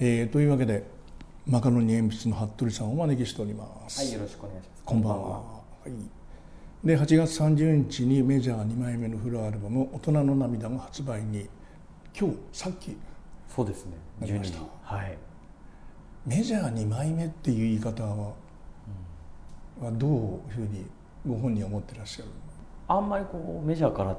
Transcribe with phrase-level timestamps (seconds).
[0.00, 0.84] えー、というわけで
[1.46, 4.00] マカロニ鉛筆の服部さんをお招きしております。
[4.00, 4.82] はいよろしくお願いします。
[4.84, 5.28] こんばんは。
[5.38, 5.44] は。
[5.86, 6.86] い。
[6.86, 11.48] で8月30日にメジャー2枚目のフルアルバム「大人の涙」が発売に
[12.18, 12.96] 今日さっき
[13.48, 13.92] そうですね。
[14.20, 14.58] なりました。
[14.58, 15.18] 12はい。
[16.26, 18.32] メジャー2枚目っていう言い方は,、
[19.80, 20.86] はどういうふうに
[21.26, 22.28] ご本人は思ってらっしゃる？
[22.88, 24.16] あんまりこうメジャーから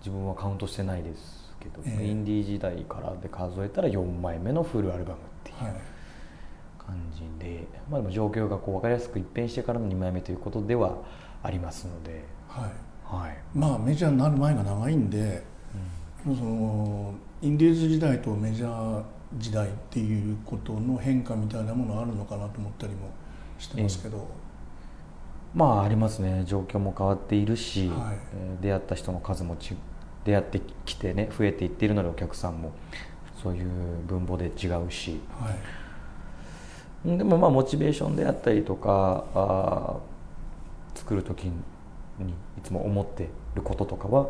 [0.00, 2.06] 自分はカウントしてないですけど、ええ。
[2.06, 5.74] インディー時代からで数えたら4枚目のフルアルバムっていうはい。
[6.78, 10.96] 感じで、まあ、でも状況がこう分かりやすく一変してからの2枚目ということでは
[11.42, 12.70] ありますので、はい。
[13.04, 13.38] はい。
[13.54, 15.42] まあメジャーになる前が長いんで
[16.24, 19.02] そのインディーズ時代とメジャー
[19.38, 23.10] 時代っていうことの変化みたいなものあるのかなと思ったりも
[23.58, 24.26] してますけど、
[25.54, 26.42] まあありますね。
[26.46, 28.18] 状況も変わっているし、はい。
[28.34, 29.74] えー出会った人の数もち
[30.28, 32.72] 出会ってきてね増えていっているのでお客さんも。
[33.42, 33.64] そういう
[34.06, 35.20] 分母で違うし。
[35.40, 35.50] は
[37.06, 37.16] い。
[37.16, 41.52] でもまあモチベーションであったりとかあー作る時に
[42.58, 44.28] いつも思ってることとかは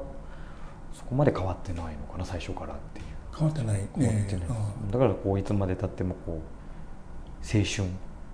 [0.92, 3.06] そこまで変わってないのかな最初からっていう。
[3.34, 3.88] 変わってないね。
[3.96, 4.48] 変わってない
[4.82, 4.90] うん。
[4.90, 6.34] だからこういつまでたってもこう
[7.42, 7.88] 青春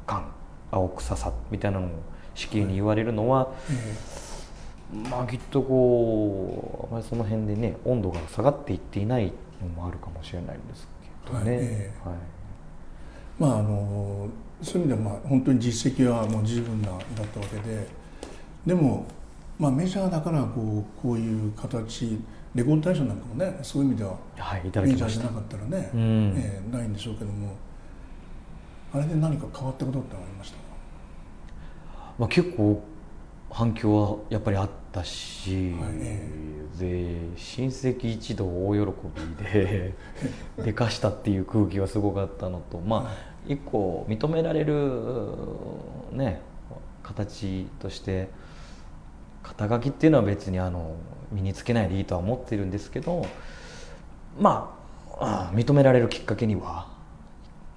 [0.07, 0.27] 感
[0.73, 1.91] 青臭さみたいなのを
[2.35, 3.95] しきりに言われるのは、え
[5.11, 10.89] まあきっとこうあまりその辺でね温度が下がっていっていないのもあるかもしれないんです
[11.27, 12.09] けどね、はいええ。
[12.09, 12.19] はい。
[13.39, 14.29] まああの
[14.63, 17.87] そういう意味ではまあ本当に実績はもう十分なだったわけで。
[18.67, 19.05] でも、
[19.59, 22.19] まあ、メジャーだからこうこういう形
[22.55, 26.35] レコード大賞なんかもねそういう意味でははい、いただきメジャーじゃなかったらね、うん。
[26.37, 27.55] ええないんでしょうけども。
[28.93, 30.63] あれで何か変わったことってありましたか？
[32.17, 32.81] まあ、結構
[33.55, 38.93] 反響はやっぱりあったし、はいえで親戚一同大喜
[39.39, 39.95] びで
[40.59, 43.11] でかしたっていう空気はすごかったのとまあ
[43.47, 44.91] 一個認められる
[46.11, 46.43] ね
[47.05, 48.29] 形として
[49.45, 50.97] 肩書きっていうのは別にあの
[51.31, 53.25] 身につけないでいいとは思ってるんですけど
[54.41, 54.77] ま
[55.21, 56.89] ああ認められるきっかけには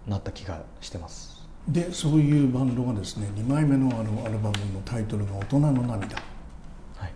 [0.07, 1.26] なった気がしてます。
[1.67, 6.15] でそういうバンドがですね2枚目のあのアルバムのタイトルが「大人の涙。
[6.95, 7.11] はい」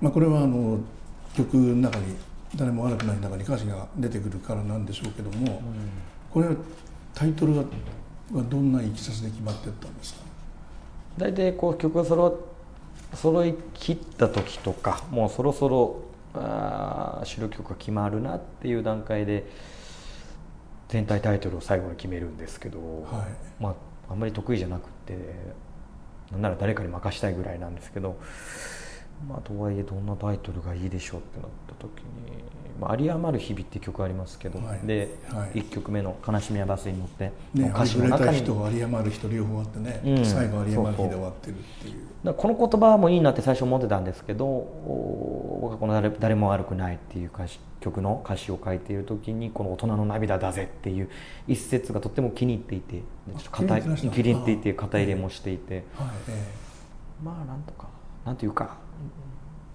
[0.00, 0.78] まあ、これはあの
[1.34, 2.14] 曲の中に
[2.54, 5.60] 「誰も悪くない」中に歌詞が出てくるからなんでしょうけども、
[6.30, 6.48] これ
[7.14, 7.64] タイトルは
[8.32, 10.20] はどんないきさつで決まってったんですか？
[11.18, 12.38] 大体こう曲が揃
[13.14, 15.96] 揃い切った時とかもうそろそろ
[16.34, 19.44] あー主力曲が決まるなっていう段階で
[20.92, 23.26] 全体タイトルを最後に決めるんですけど、は
[23.58, 23.62] い。
[23.62, 23.74] まあ
[24.10, 25.16] あんまり得意じゃなくて
[26.30, 28.18] なんなら誰かに任したいぐらいなんですけど
[29.28, 32.42] まあとはいえどんなタイトルがいいでしょうってなった時に
[32.80, 34.86] 「まあ、有り余る日々」って曲ありますけど、はい。
[34.86, 35.60] で、はい。
[35.60, 40.24] 1曲目の「悲しみはバスに乗って」ね、歌詞の中に人有り余る人両方あってね、うん。
[40.24, 42.34] 最後有り余る日で終わってるっていう。
[42.34, 51.08] この言葉もいいなって最初思ってたんですけどお僕はこの誰「誰も悪くない」っていう歌詞曲の歌詞を書いている時にこの「大人の涙だぜ」っていう
[51.48, 53.02] 一節がとっても気に入っていてで
[53.38, 55.84] ちょっ気に入っていて肩入れもしていて。
[55.94, 56.06] はい。
[56.28, 56.72] え
[57.24, 57.86] まあなんとか
[58.24, 58.76] なんていうか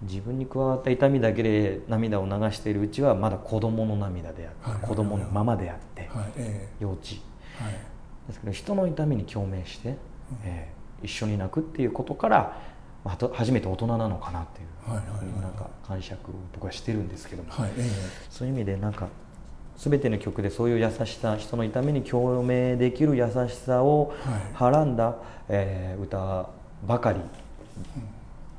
[0.04, 6.10] 自分に加わった痛みだけで涙を流しているうちはまだ子供の涙であはいって子供のままであって
[6.80, 7.16] 幼稚。
[8.28, 9.96] ですけど人の痛みに共鳴して、
[10.44, 12.58] えー一緒に泣くっていうことから、
[13.34, 14.94] 初めて大人なのかなっていう、
[15.42, 17.52] なんか解釈を僕はしてるんですけども、
[18.32, 19.08] そういう意味でなんか
[19.78, 24.42] 全ての曲でそういう優しさ人の痛みに共鳴できる優しさをはい。
[24.56, 25.18] はらんだ、
[25.50, 26.50] えー歌
[26.88, 27.20] ばかり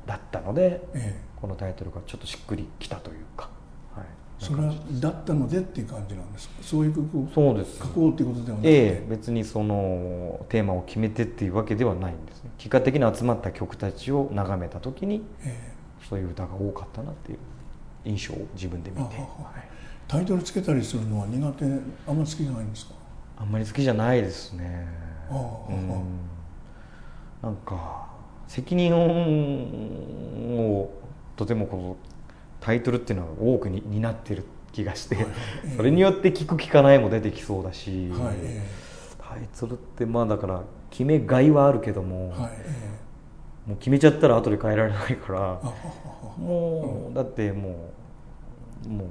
[0.09, 1.29] だったので、ええ。
[1.39, 3.47] このタイトルがちょっとしっくりきたというか、
[3.95, 4.05] はい、
[4.39, 6.55] それはだったのでっていう感じなんですか？
[6.61, 7.77] そういう曲をそうです。
[7.77, 9.07] 書こうっていうことではなくて、ええ。
[9.07, 12.49] 別にそのテーマを決めてっていうわけではないんですね。
[12.57, 15.71] 結果的に集まった曲たちを眺めた時にえ
[16.09, 17.37] そういう歌が多かったなっていう
[18.05, 19.19] 印象を自分で見て、あはい。
[19.57, 19.69] え
[20.07, 21.65] タイトルつけたりするのは苦手？
[21.65, 22.95] あんまり好きじゃないんですか？
[23.37, 24.87] あんまり好きじゃないですね。
[25.29, 25.71] ああ。
[25.71, 25.89] うん。
[27.41, 28.08] なんか
[28.49, 28.93] 責任
[30.57, 30.91] を
[31.35, 31.97] とてもこの
[32.59, 35.25] タイトルっていうのは多くに担ってる気がして、はい。
[35.77, 38.35] それによって聞く聞かないも出てきそうだし、はい。
[38.41, 38.67] え
[39.19, 42.51] タイトルってまあだから決めがいはあるけども、えはい。
[42.57, 42.99] え
[43.67, 45.61] もう決めちゃったら後で変えられないから
[46.39, 47.69] もうだっても
[48.83, 49.07] うもう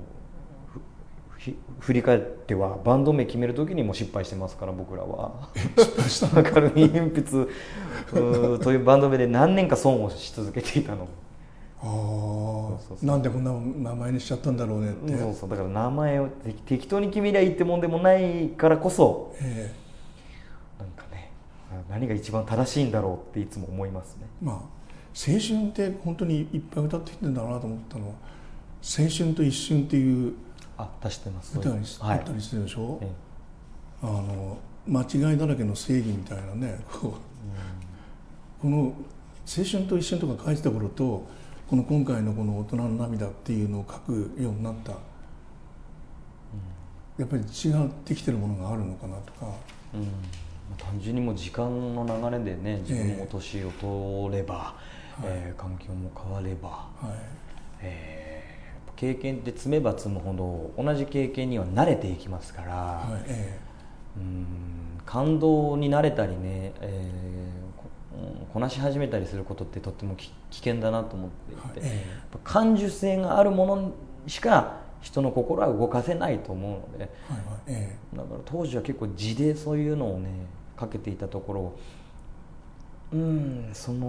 [1.79, 5.49] 振り返ってはバンド名決める時にも失敗してますから僕らは。
[6.35, 11.09] マカロニ鉛筆うーというバンド名で何年か損をし続けていたの。
[11.81, 13.07] ああ。
[13.07, 13.53] なんでこんな
[13.91, 15.51] 名前にしちゃったんだろうねって、そうそう。
[15.51, 19.73] だから名前を適適当に決めりゃいいってもんでもないからこそえ
[20.79, 21.31] なんかね
[21.71, 24.27] あ何が一番正しいんだろうっていつも思いますね。
[24.43, 24.55] えまあ
[25.15, 28.15] 青春って本当にいっぱい歌ってきてんだなと思ったのは
[28.83, 30.35] 青春と一瞬っていう
[30.79, 31.59] あ足してます。
[31.59, 32.25] 歌にはい。
[32.25, 33.11] たりするでしょ、え
[34.03, 37.13] あの間違いだらけの正義みたいなね こう。
[38.63, 38.77] この
[39.47, 41.27] 「青春と一瞬」とか書いてた頃と
[41.69, 44.93] この今回のこの「大人の涙」っていうのを書くようになった。
[47.19, 49.47] やっぱり違ってきてるものがあるのかなとか。
[49.93, 50.03] うん。
[50.03, 50.09] ま
[50.79, 54.77] あ単純にもう時間の流れでね自分も年を取れば、
[55.25, 57.11] えー環境も変われば、はい。
[57.81, 58.18] えー
[58.99, 60.35] 経験って積めば積むほ
[60.77, 63.59] ど同じ経験には慣れていきますから、はいえ
[64.17, 64.47] うん
[65.07, 72.05] 感動に慣れたりね、えーこなし始めたりすることってとってもき危険だなと思っていて、はいえ
[72.43, 73.93] 感受性があるもの
[74.27, 80.31] しか人の心は動かせないと思うのでえはいはいえだから当時は結構字でそういうのをね
[80.77, 81.73] かけていたところ
[83.13, 84.07] うんその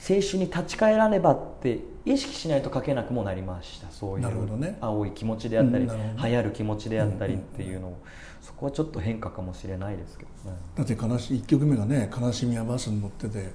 [0.00, 3.90] 青春に立ち返らねばって意識しないと書けなくもなりました。
[3.90, 6.14] そういう青い気持ちであったり、うんね。
[6.22, 7.98] 流行る気持ちであったりっていうのを、
[8.42, 10.56] そこはちょっと変化かもしれないですけどね。
[10.76, 13.50] えだって悲しい1曲目がね「悲しみはバスに乗ってて」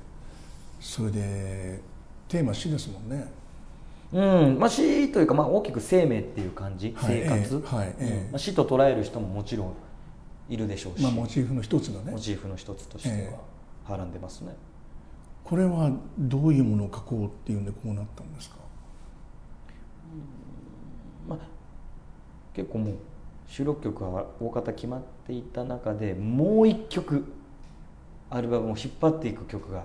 [0.81, 1.79] それで
[2.27, 3.31] テーマ死ですもんね。
[4.11, 4.19] う
[4.55, 4.59] ん。
[4.59, 8.25] まあ、死というか、まあ、大きく生命っていう感じ、はい生活、ええはいええ。
[8.25, 8.31] うん。
[8.31, 9.73] まあ、死と捉える人ももちろん
[10.49, 12.11] いるでしょうし、まあモチーフの一つがね。
[12.11, 13.31] モチーフの一つとしてえ
[13.85, 14.55] ははらんでますね、
[15.43, 18.55] これはどういうものを書こうっていうんでこうなったんですか？
[21.27, 21.39] まあ、
[22.53, 22.95] 結構もう
[23.47, 27.31] 収録曲は大方決まっていた中でもう一曲
[28.29, 29.83] アルバムを引っ張っていく曲が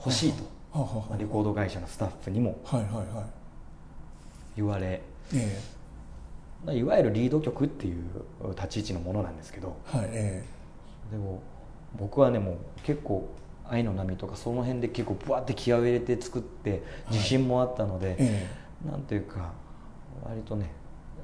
[0.00, 0.42] 欲しいと、
[1.16, 2.58] レコード会社のスタッフにも。
[2.64, 3.06] はいはいはい。
[4.56, 5.00] 言われ。
[5.34, 5.60] え
[6.64, 8.02] まあいわゆるリード曲っていう
[8.56, 9.76] 立ち位置のものなんですけど。
[9.94, 10.44] えはいえ。
[11.12, 11.40] でも
[11.96, 13.28] 僕はねもう結構
[13.70, 18.48] 「愛の波」とかその辺で結構ブワって気合を入れて作って自信もあったので、え
[18.86, 18.90] え。
[18.90, 19.52] なんというか
[20.24, 20.70] 割とね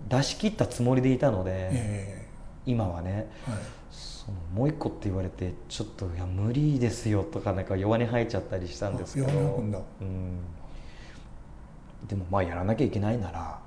[0.08, 2.28] 出し切ったつもりでいたので、え
[2.64, 3.60] 今はねえはい。
[3.90, 9.28] そのもう一個って言われてちょっといや無理ですよとかなんか弱音吐いちゃったりしたんですけど
[10.00, 10.40] うん。
[12.08, 13.58] でもまあやらなきゃいけないなら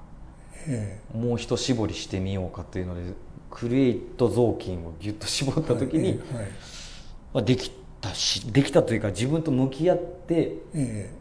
[0.68, 3.14] えもう一絞りしてみようかというので
[3.50, 6.10] クリエイト雑巾をギュッと絞った時に、はい。
[6.10, 6.46] ええはい。
[7.34, 7.72] まあ、でき
[8.02, 11.14] たしできたというか自分と向き合ってえ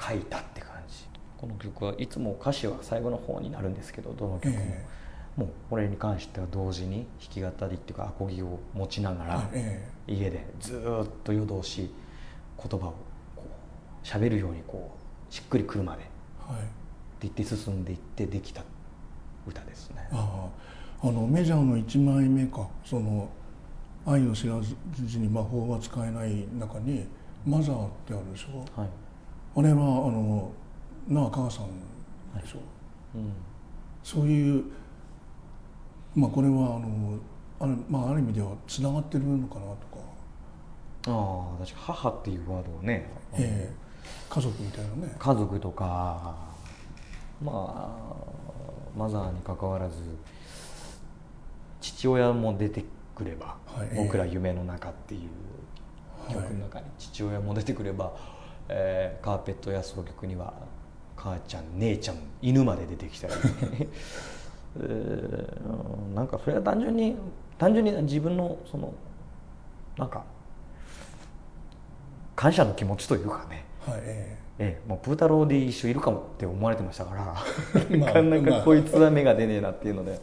[0.00, 1.04] 書いたって感じ。
[1.38, 4.84] この曲はいつも歌詞は最後の方になるんですけどどのえ曲も、え
[5.36, 9.50] もうこれに関しては同時に弾き語りっていうかアコギを持ちながら、
[10.06, 11.90] 家でずーっと夜通し
[12.56, 12.90] 言葉を
[13.36, 14.96] こう喋るようにこ
[15.30, 16.10] うしっくりくるまでって
[16.50, 16.62] えはい。
[17.22, 18.62] 言って進んでいってできた
[19.46, 20.08] 歌ですね。
[20.12, 20.48] あ
[21.02, 21.08] あ。
[21.08, 23.28] あのメジャーの1枚目かその
[24.06, 27.06] 「愛を知らずに魔法は使えない」中に
[27.46, 28.58] 「マザー」ってあるでしょ？
[28.80, 28.90] はい、
[29.56, 30.50] あれはあの
[31.08, 31.66] 那川さん
[32.40, 32.58] でしょ、
[33.14, 33.32] うん、
[34.02, 34.64] そういう
[36.14, 37.18] まあこれはあの
[37.60, 39.98] あれ、まあ、ある意味ではつながってるのかなとか、
[41.08, 43.84] ああ確か「母」っていうワードをね、あのええ。
[44.28, 45.14] 家族みたいなね。
[45.18, 46.34] 家族とか
[47.42, 48.14] まあ
[48.96, 49.96] マザーに関わらず
[51.80, 53.88] 父親も出てくれば「はい。
[53.96, 58.12] 僕ら夢の中」っていう曲の中に父親も出てくれば、
[58.68, 60.52] えーカーペットやその曲には
[61.16, 63.32] 母ちゃん姉ちゃん犬まで出てきたり、
[64.80, 67.16] えーなんかそれは単純に
[67.58, 68.92] 単純に自分のその
[69.96, 70.24] なんか
[72.36, 73.64] 感謝の気持ちというかね。
[73.86, 74.44] はいええ。
[74.56, 77.24] え、もうプータローで一緒いるかもって思われてましたから、
[77.98, 78.60] まあなかなまあ。
[78.60, 80.20] かこいつは目が出ねえなっていうので、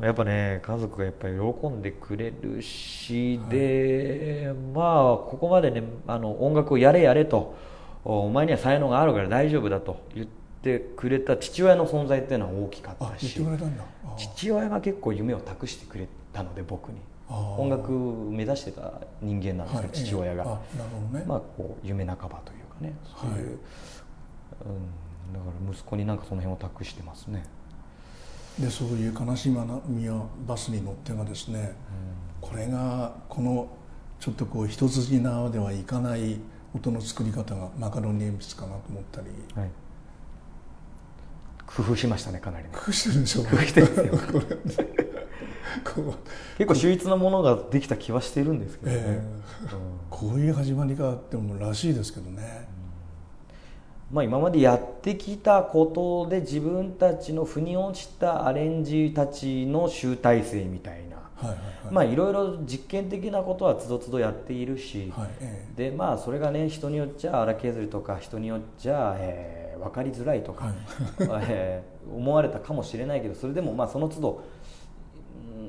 [0.00, 7.56] やっぱね家族がやっぱり喜んでくれるし、でまあここまでねあの音楽をやれやれと
[8.04, 10.26] おお前には才能があるから大丈夫だと言っ
[10.62, 13.84] てくれた父親の存在っていうのは大きかったし言ってくれたんだ。
[14.04, 16.98] あ父親が結構夢を託してくれたので僕に。
[17.32, 18.92] 音楽目指してた
[19.22, 20.42] 人間なんですけど、はい父親が。
[20.42, 23.44] ええあなるほどね、まあ、こう夢半ばというかねそういう、はい。
[23.44, 27.44] うん、だから息子になんかその辺を託してますね、
[28.60, 29.48] でそういう悲し
[29.88, 30.12] みや
[30.46, 31.72] バスに乗ってがですね、
[32.40, 33.68] これがこの
[34.18, 36.38] ちょっとこう一筋縄ではいかない
[36.74, 39.28] 音の作り方がマカロニ鉛筆かなと思ったり。
[39.54, 39.70] はい、
[41.66, 42.70] 工夫しましたねかなりね。
[42.72, 44.12] 工夫してるでしょ工夫してますよ。
[46.58, 49.26] 結構秀逸なものができた気はしてるんですけどね、ええ。
[50.10, 52.79] こういう始まりがあってもらしいですけどね、うん
[54.10, 61.94] まあ、今までやってきたことで自分たちの腑に落ちたアレンジたちの集大成みたいな、はいはいはい。
[61.94, 70.74] まあいろいろ実験的なことはつどつどやっているし、はいえでまあそれがね人によっちゃ荒削りとか人によっちゃ、えー分かりづらいとか、はい。
[71.48, 74.42] えー思われたかもしれないけどそれでもまあその都度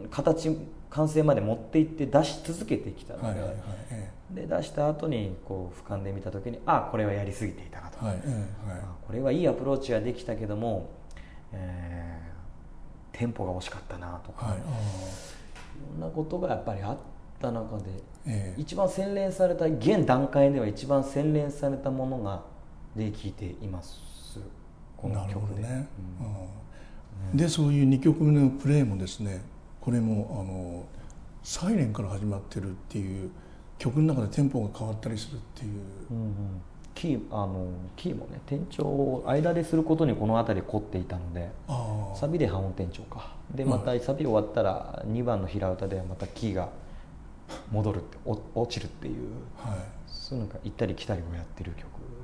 [0.02, 0.58] うん形
[0.92, 3.58] 完成まで持っていって出し続けてきたので,、はいはいはい
[3.92, 8.80] えで出した後にこう俯瞰で見た時にあこれはやりすぎていたなと、えはいええはい。
[8.80, 10.90] あこれはいいアプローチができたけども、
[11.52, 12.32] えー
[13.18, 14.62] テンポが惜しかったなとか、はいあい
[15.92, 16.98] ろんなことがやっぱりあっ
[17.40, 17.84] た中で
[18.26, 18.62] ええ。
[18.62, 22.44] 一番洗練された現段階では一番洗練されたものが
[22.96, 24.00] で聞いています。
[24.98, 25.88] この曲で、どね、
[26.20, 26.28] うん。
[27.34, 29.42] うんでそういう2曲目のプレイもですね
[29.82, 30.86] これもあの
[31.44, 33.32] サイレンから始まってるっていう
[33.80, 36.62] 曲の中でテンポが変わったりするっていう、うんうん。
[36.94, 41.50] キーあのキーもね転調を間ですることにこの辺り凝っていたので
[42.16, 43.34] サビで半音転調か。
[43.56, 43.72] ではい。
[43.74, 46.70] またサビ終わったら2番の平歌でまたキーが
[47.72, 49.78] 戻るってお落ちるっていうはい。
[50.08, 51.82] そういうのが行ったり来たりをやってる曲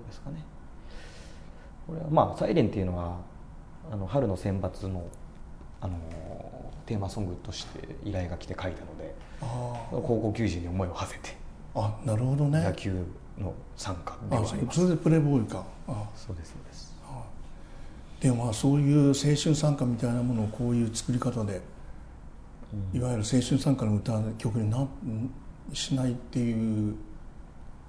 [0.08, 0.44] ですかね。
[1.88, 3.18] これはまあ「サイレンっていうのは
[3.92, 5.06] あの春の選抜の
[5.82, 5.96] あの
[6.88, 9.46] テーマソングとして依頼が来て書いたのであ
[9.92, 11.38] 高校球児に思いを馳せて
[11.76, 12.64] ああなるほどね。
[12.64, 13.06] 野球
[13.38, 14.80] の参加であはあります。
[14.80, 15.64] それでプレイボーイか。
[15.88, 16.96] あそうですそうです。
[17.06, 17.24] あ
[18.20, 21.62] でもまあそういう青春参加みたいなものをこういう作り方で、
[22.94, 24.88] いわゆる青春参加の歌曲にな
[25.72, 26.96] しないっていう。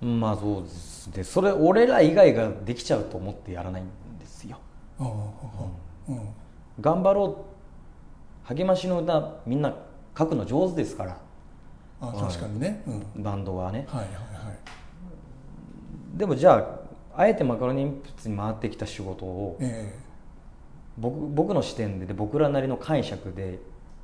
[0.02, 1.06] うんまあそうです。
[1.16, 3.86] ねそれ俺ら以外ができちゃうと思ってやらないん
[4.18, 4.58] ですよ。
[5.00, 5.06] ああ、
[6.08, 6.20] うん。
[6.80, 7.47] 頑張ろう
[8.48, 9.74] 励ましの歌みんな
[10.16, 11.18] 書くの上手ですから。
[12.00, 13.86] あ確かにね、うん、バンドはね。
[13.88, 14.20] はいはいは
[16.14, 16.18] い。
[16.18, 16.58] でもじゃ
[17.14, 19.94] ああえてマカロニ鉛筆に回ってきた仕事をえ
[20.96, 23.58] 僕僕の視点でで僕らなりの解釈で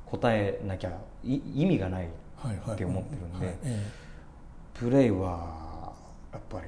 [0.05, 3.57] 答えなきゃい意味がないって思ってるんで
[4.73, 5.93] プレイは
[6.31, 6.67] やっぱり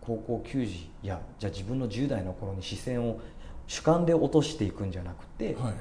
[0.00, 3.20] 高校球児やじゃあ自分の10代の頃に視線を
[3.66, 5.74] 主観で落としていくんじゃなくて、えはい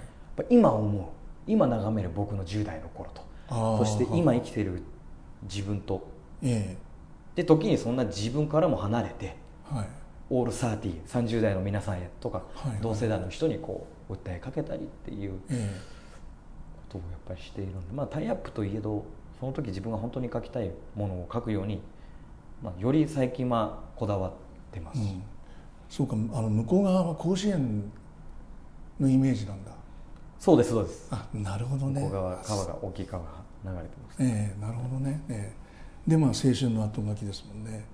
[0.50, 1.04] 今思う。
[1.48, 3.24] 今眺める僕の10代の頃と。
[3.78, 4.84] そして今生きてる
[5.44, 6.08] 自分と。
[6.42, 6.78] え
[7.36, 9.36] で時にそんな自分からも離れて
[9.72, 9.88] えはい。
[10.30, 12.82] オール3030代の皆さんへとか、はいはい。
[12.82, 15.76] 同世代の人にこう訴えかけたりっていうえ
[16.76, 19.06] ことをやっぱりしているので、まあ、タイアップといえど
[19.40, 21.82] その時自分が本当に書きたいものを書くように、
[22.62, 24.32] まあ、より最近はこだわっ
[24.72, 25.24] てます、えうん、
[25.90, 27.92] そうかあの向こう側は甲子園
[29.00, 29.69] のイメージなんだ
[30.40, 31.08] そうですそうです。
[31.12, 32.02] あなるほどね。
[32.10, 33.30] 川が大きい川が
[33.66, 34.24] 流れてます。
[34.24, 35.54] ええなるほどね、え
[36.08, 36.10] え。
[36.10, 37.86] でまあ青春の後書きですもんね、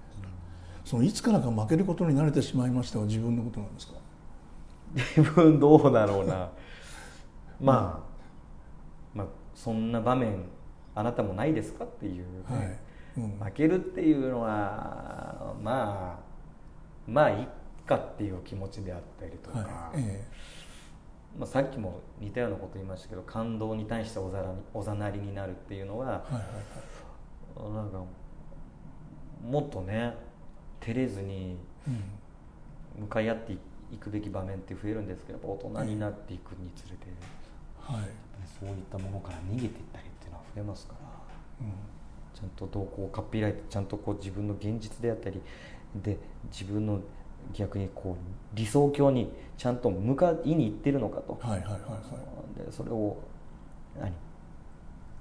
[0.86, 3.94] そのいつからか負けることに慣れてしまいましたは自分のことなんですか？
[4.94, 6.50] 自分どうだろうな。
[7.60, 10.46] まあ、まあそんな場面
[10.94, 12.26] あなたもないですかっていう、ね。
[12.48, 12.78] はい、
[13.18, 13.40] うん。
[13.40, 17.48] 負けるっていうのはまあまあいい
[17.88, 19.98] かっていう気持ちであったりとか、はい。
[19.98, 20.28] え
[21.38, 27.74] まあ、さっきも似たようなこと言いましたけど感動に対しておざらにおざなりになるっていうのはえはいはい。
[27.74, 28.00] なんか
[29.44, 30.16] もっとね
[30.80, 37.06] 照れずにはい、向かい合っていくべき場面って増えるんですけどやっぱ大人になっていくにつれて、
[37.90, 38.06] うん、はい、
[38.60, 40.94] そういったものから逃げていったりっていうのは増えますか
[41.60, 41.74] らうん。
[42.34, 45.42] ちゃんと動向をかっぴらいてちゃんとこう自分の現実であったり
[45.96, 46.18] で
[46.52, 47.00] 自分の
[47.54, 51.78] 逆にこう理想郷にちゃんと向かいに行ってるのかと、はいはいはいは
[52.58, 52.66] い。
[52.66, 53.18] でそれを
[54.00, 54.12] 何？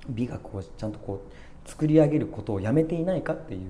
[0.08, 1.24] 美学をちゃんとこ
[1.64, 3.60] う作り上げることをやめていないかっていう、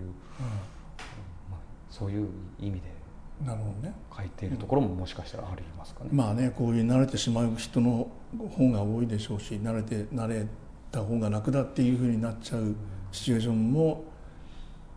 [1.50, 2.28] まあ、そういう
[2.60, 2.92] 意味で
[3.40, 3.94] うん、なるほどね。
[4.16, 6.10] 書いているところももしかしたらありますかね。
[6.12, 8.08] まあねこういう慣れてしまう人の
[8.56, 10.46] 方が多いでしょうし慣れて慣れ
[10.90, 12.74] た方が楽だっていうふうになっちゃう
[13.12, 14.04] シチュエーションも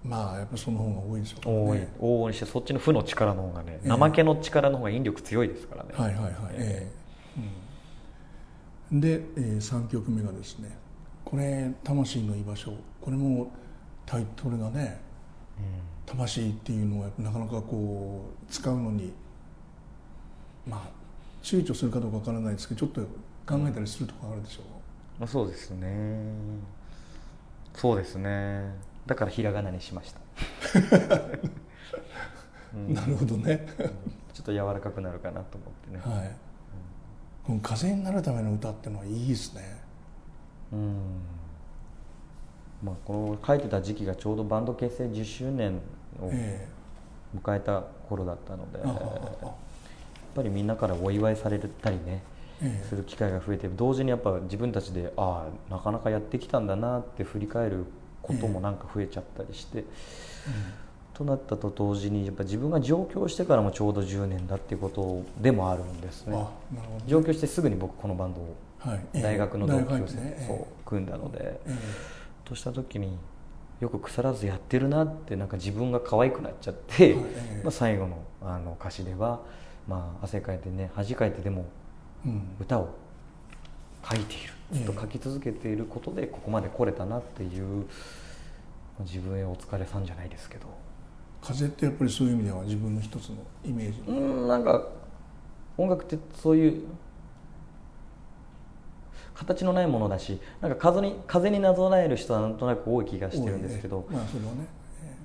[0.08, 3.90] まあやっぱその方が多いでしょうね往々にしてそっちの負の力の方がね、ええ。
[3.90, 5.90] 怠けの力の方が引力強いですからね。
[5.94, 6.34] はいはいはい。
[6.54, 6.92] え
[7.38, 7.42] え。
[8.92, 10.78] うん、で、えー、3曲目がですね
[11.26, 12.72] これ「魂の居場所」
[13.02, 13.52] これも
[14.06, 15.00] タイトルがね
[16.08, 19.12] 「魂」っていうのはなかなかこう使うのに
[20.66, 20.90] まあ
[21.44, 23.02] 躊躇するかどうかわからないですけどちょっと
[23.46, 24.64] 考えたりするとこあるでしょう。
[25.20, 26.68] まあ、そうですね。
[27.74, 28.74] そうですね
[29.08, 30.20] だからひらがなにしました、
[32.74, 32.94] うん。
[32.94, 33.66] なるほどね。
[34.34, 36.36] ちょっと柔らかくなるかなと思ってね、はい。
[37.44, 39.62] この風になるための歌ってのはいいですね。
[40.74, 40.96] うん。
[42.84, 45.78] まあ、この書いてた時期がちょうどバンド結成10周年
[46.22, 46.68] をえ
[47.36, 48.98] 迎えた頃だったのでああやっ
[49.44, 49.52] あ
[50.36, 52.22] ぱりみんなからお祝いされたりね
[52.62, 52.88] ええ。
[52.88, 57.86] する機会が増えて同時にやっぱ自分たちでああなかなかやってきたんだなって振り返る
[58.28, 59.84] こともなんか増えちゃったりして、
[61.14, 66.46] となったと同時にやっぱ自分が上京してからもちょうど10年だっていうことでもあるんですあね。
[67.08, 68.56] 上京してすぐに僕このバンドを
[69.14, 71.76] 大学の同級生ねそう組んだので、ええ。
[72.46, 73.18] とした時に
[73.80, 77.62] よく腐らずやってるなってなんか自分が可愛くなっちゃって、はいええ。
[77.64, 79.40] まあ、最後のあの歌詞では、
[79.88, 81.66] まあ、汗かいてね恥かいてでも
[82.26, 82.42] うん。
[82.60, 82.90] 歌を
[84.08, 87.84] 書いているずっとええ書き続けていることでここまで来れたなっていう、ま
[89.00, 90.66] あ自分へお疲れさんじゃないですけど。
[91.42, 94.88] 風ってやっぱりそういう意味では自分の一つのイメージ、うんなんか
[95.78, 96.84] 音楽ってそういう
[99.36, 104.06] 形のないものだしなんか風に風になぞらえる人はなんとなく多い気がしてるんですけど、ね。
[104.12, 104.28] まあね、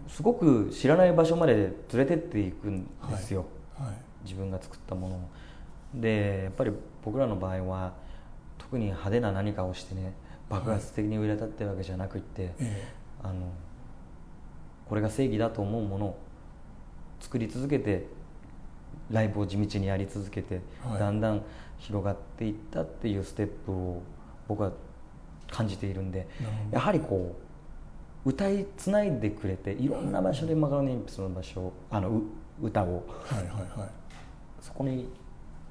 [0.06, 3.46] すごく知らない場所まで連れてっていくんですよ、
[3.78, 3.94] ええはい。
[4.24, 5.20] 自分が作ったものを。
[5.94, 6.72] でやっぱり
[7.02, 7.94] 僕らの場合は
[8.72, 10.14] 特に派手な何かをしてね
[10.48, 12.88] 爆発的に売れたってわけじゃなくって、え
[13.22, 13.52] あの
[14.88, 16.18] これが正義だと思うものを
[17.20, 18.06] 作り続けて
[19.10, 20.98] ライブを地道にやり続けて、はい。
[20.98, 21.42] だんだん
[21.80, 24.02] 広がっていったっていうステップを
[24.48, 24.72] 僕は
[25.50, 26.26] 感じているんで
[26.70, 27.36] やはりこ
[28.24, 32.22] う歌いつないでくれていろんな場所でマカロニ鉛筆の場所あのう
[32.62, 33.04] 歌を。
[33.32, 33.88] えはいはいはい。
[34.62, 35.10] そこに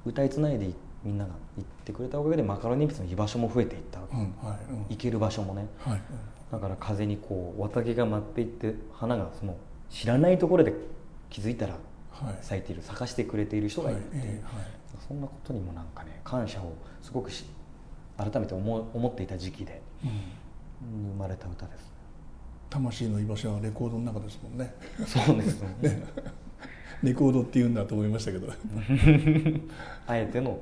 [0.06, 0.66] 歌いつないで
[1.04, 4.86] みんなが行ってくれたおかげでマカロニ鉛筆の居場所も増えていったわけ、うんはいうん。
[4.90, 5.66] 行ける場所もね。
[5.78, 6.00] はい
[6.50, 9.56] だから風にこう綿毛が舞っていって花がその
[9.88, 10.74] 知らないところで
[11.30, 11.78] 気づいたら
[12.42, 14.64] 咲いている咲かしてくれている人がいるっていう、はいええはい。
[15.08, 17.46] そんなことにもなんかね感謝をすごくし
[18.18, 20.10] 改めて思う思っていた時期でうん。
[21.12, 21.92] 生まれた歌です。
[22.68, 24.74] 魂の居場所はレコードの中ですもんね。
[25.06, 26.02] そうですね。
[27.02, 28.48] レコードって言うんだと思いましたけど。
[30.06, 30.58] あえての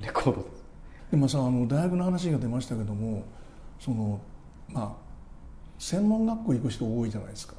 [0.00, 0.46] レコード
[1.10, 3.24] でもさあの大学の話が出ましたけども
[3.78, 4.20] その
[4.68, 5.08] まあ
[5.78, 7.54] 専門学校行く人多いじゃないですか。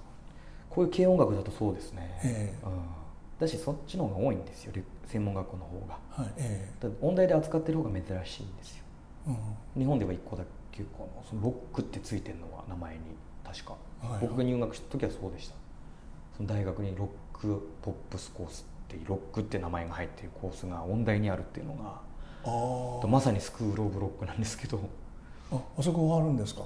[0.70, 2.66] こういう軽音楽だとそうですね、ええ。
[2.66, 2.80] うん、
[3.40, 5.98] だしそっちの方が多いんですよレ専門学校の方が。
[6.12, 8.84] はいえだって音大で扱ってる方が珍しいんですよ。
[9.28, 9.30] え
[9.76, 9.82] うん。
[9.82, 13.02] 日本では1個だけかなそのロックってついてるのは名前に
[13.44, 15.56] 確か、はい僕が入学した時はそうでした。
[16.38, 22.02] その大学にロックポップスコースっていうロックって名前が入っているコースが音大にあるっていうのが
[23.08, 24.80] まさにスクール・オブ・ロックなんですけど。
[25.52, 26.62] ああそこはあるんですか？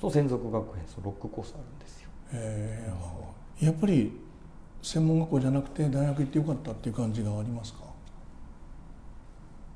[0.00, 2.08] そう専属学園そうロックコースあるんですよ。
[2.32, 2.86] へ
[3.60, 4.12] えやっぱり
[4.80, 7.80] 専門学校じゃなくて大学行ってよかったっていう感じがありますか？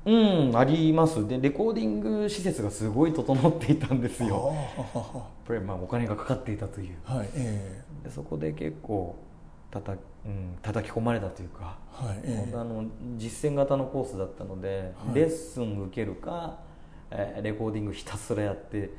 [0.05, 1.27] うんあります。
[1.27, 4.53] でレコーディング施設がすごい整っていたんですよ。
[4.95, 6.95] あっぱりまあお金がかかっていたという。
[7.03, 7.83] ははいえ。
[8.05, 9.15] でそこで結構
[9.69, 9.95] たた、う
[10.29, 12.85] ん、叩き込まれたというかえはいえ本当あの
[13.17, 15.15] 実践型のコースだったので、はい。
[15.15, 16.59] レッスン受けるか、
[17.11, 18.91] えーレコーディングひたすらやって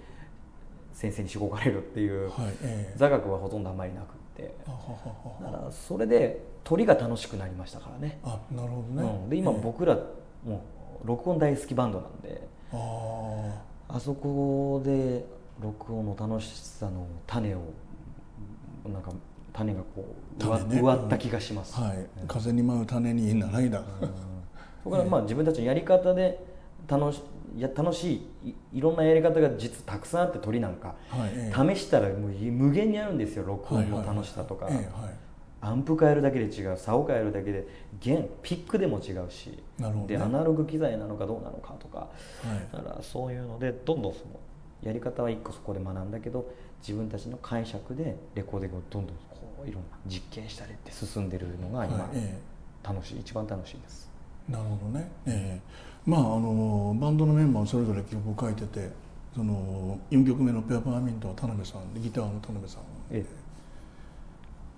[0.93, 2.95] 先生にしごかれるっていう、えはいええ。
[2.97, 4.55] 座学はほとんどあまりなくって。
[4.67, 8.19] だからそれで鳥が楽しくなりましたからね。
[8.23, 9.61] あなるほどね、うん、で今ええ。
[9.63, 9.97] 僕ら
[10.45, 10.63] も
[11.05, 12.47] う録音大好きバンドなんで。
[12.73, 15.25] ああそこで
[15.61, 17.61] 録音の楽しさの種を
[18.87, 19.13] なんか
[19.59, 20.81] 種がこう植わ,、種ね。
[20.81, 22.27] 植わった気がします、あはい、うん。
[22.29, 24.09] 風に舞う種に習いだ、うん。
[24.09, 24.15] そ
[24.85, 26.39] こからまあ自分たちのやり方で
[26.87, 27.23] 楽し
[27.57, 31.31] いや楽しいいいろんなやり方が実たくさんあって鳥なんか、はい。
[31.35, 31.75] ええ。
[31.75, 33.45] 試したらもう無限にあるんですよ。
[33.45, 34.85] 録音の楽しさとか、はいはい。
[35.61, 37.67] アンプ変えるだけで違う竿変えるだけで
[38.01, 40.17] 弦ピックでも違うしなるほどね。
[40.17, 41.99] でアナログ機材なのかどうなのかとか。
[41.99, 42.07] は
[42.73, 42.77] い。
[42.77, 44.39] だからそういうのでどんどんその
[44.83, 46.49] やり方は一個そこで学んだけど
[46.81, 49.17] 自分たちの解釈でレコーディングをどんどん
[49.67, 52.09] いろんな実験したりって進んでるのが今、
[52.83, 54.09] 楽しい一番楽しいです。
[54.49, 56.11] えなるほどね、ええ。
[56.11, 58.91] まああのバンドのメンバーそれぞれ曲を書いてて
[59.35, 63.25] その4曲目の「ペアパーミント」は田辺さんでギターの田辺さんえ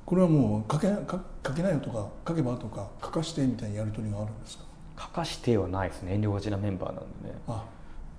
[0.05, 4.64] これはもう書け書書けないよとか書けばとか書かしてみたいなやり取りがあるんですか？
[4.99, 6.14] 書かしてはないですね。
[6.14, 7.64] 遠慮がちなメンバーなんでね、あ。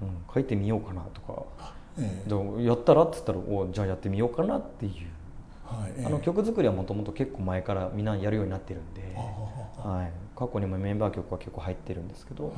[0.01, 1.43] うん、書いてみようかなとか。
[1.99, 2.29] ええ。
[2.29, 4.93] でやったらって言ったらおじゃあやってみようかなっていう、
[6.05, 12.51] あの曲作りはもともと結構前からみんなやるようになってるんで、あはい、過去にもメンバー曲は結構入ってるんですけど、は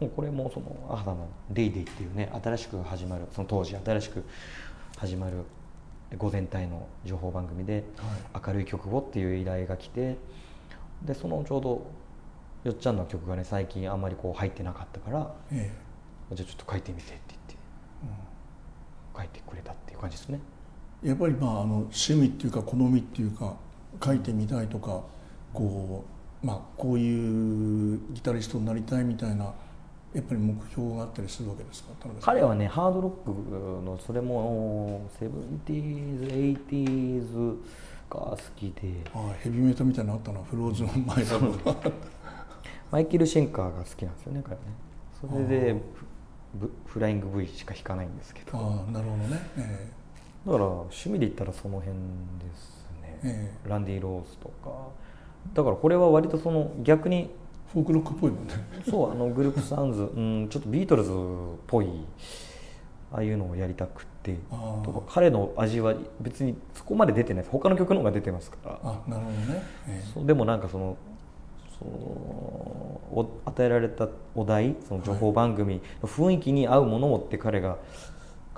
[0.00, 0.04] い。
[0.04, 4.24] もうこれもそのアハダの「デイデイっていうね新しく始まるその当時新しく
[4.96, 5.44] 始まる
[6.16, 7.84] 午前帯の情報番組で
[8.32, 8.42] はい。
[8.46, 10.16] 明るい曲をっていう依頼が来て
[11.02, 11.86] でそのちょうど
[12.64, 15.70] よっちゃんの曲がね最近あんまりこう入ってなかったからえ
[16.32, 17.56] じゃあちょっと書いてみてって言って
[19.16, 20.36] え書いてくれたっていう感じですね。
[20.36, 20.59] うん
[21.02, 23.56] やっぱりまああの趣味っていうか好みっていうか
[24.04, 25.02] 書いてみたいとか
[25.52, 26.04] こ
[26.42, 29.52] う,、まあ、こういうギタリストになりたいみたいな
[30.14, 31.90] やっぱり目標があったりするわけですか？
[32.20, 37.56] 彼はねハードロックのそれも 70s、80s
[38.10, 38.92] が好きで。
[39.14, 41.38] あヘビメタみたいなのあったなフローズの前だ
[42.90, 44.62] マイケル・シェンカーが好きなんですよね彼ね。
[45.20, 45.80] それで
[46.86, 48.58] フライング V しか弾かないんですけど。
[48.58, 48.60] あ
[48.90, 49.99] なるほどね、えー、
[50.46, 52.00] だから趣味で言ったらその辺で
[52.54, 54.88] すね、えー、ランディ・ロースとか。
[55.54, 57.30] だからこれは割とその逆に
[57.72, 58.54] フォークロックっぽいもんね。
[58.88, 61.14] そうあのグループサウンズ、うん、ちょっとビートルズっ
[61.66, 61.86] ぽい
[63.12, 64.10] ああいうのをやりたくて。
[64.84, 67.42] とか彼の味は別にそこまで出てない。
[67.42, 68.78] です他の曲の方が出てますから。
[68.82, 70.96] あなるほどね、えー、そうでもなんかその
[71.78, 77.78] そ与えられたお題その情報番組の雰囲気に合うものをって彼が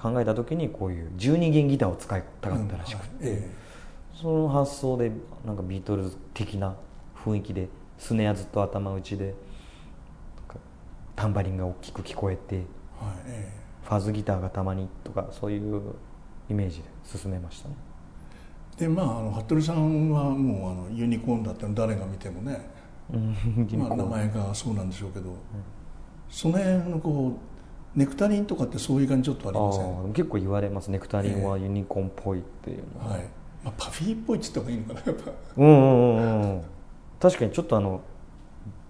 [0.03, 5.13] 考えた時にこういう12弦ギターを使いたかったらしくて、うんはいえー、その発想で
[5.45, 6.75] なんかビートルズ的な
[7.25, 9.35] 雰囲気でスネアずっと頭打ちで
[11.15, 12.65] タンバリンが大きく聞こえて、はい
[13.27, 15.95] えー、ファズギターがたまにとかそういう
[16.51, 17.77] イメージで進めましたね。
[18.77, 22.71] でまああの服部さんはもうあのユニコーンだって誰が見てもね。
[23.77, 25.37] まあ、名前がそうなんでしょうけど、うん、
[26.31, 27.52] その辺のこう
[27.95, 30.13] ネクタリンとかってそういう感じちょっとありません？
[30.13, 30.89] 結構言われます。
[30.89, 33.23] ネクタリンはユニコーンっぽいっていうのは、はい。
[33.65, 35.31] まあ、パフィーっぽいっつった方がいいのかなやっぱ。
[35.57, 36.63] うんうんうんうん
[37.21, 38.01] 確かにちょっとあの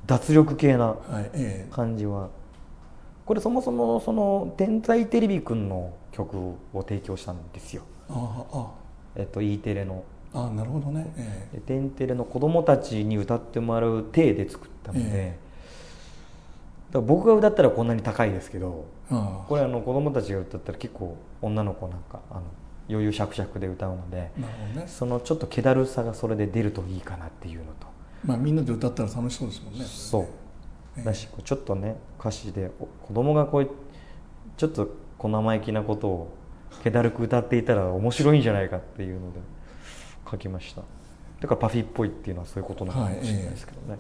[0.06, 0.96] 脱力系な
[1.70, 2.30] 感じは、はいええ、
[3.26, 7.82] これそもそもその「天才テレビくん」の曲を提供したんですよ。
[8.08, 8.70] ああ
[9.16, 10.04] えっと E テレの。
[10.34, 15.38] あなるほどね、ええ、テンテレの子供たちに歌ってもらう体で作ったので、え
[16.92, 18.85] だから僕が歌ったらこんなに高いですけど
[19.48, 22.42] これあの子供たちが歌ったら結構女の子なんかあの
[22.88, 24.31] 余裕しゃくしゃくで歌うので、
[24.74, 27.87] ね、そのちょっと気だるさがそれで出るといいかなっていうのと。
[28.24, 30.26] まあみんなで歌ったら楽しそうですもんねそう、
[30.96, 33.70] えだしちょっとね歌詞で子供がこう
[34.57, 36.37] ちょっと小生意気なことを
[36.85, 39.40] 気だるく歌っていたら面白いんじゃないかっていうので
[40.31, 40.83] 書きました。
[41.40, 43.98] だからパフィーっぽいっていうのはそういうことなのかもしれないですけどね、はい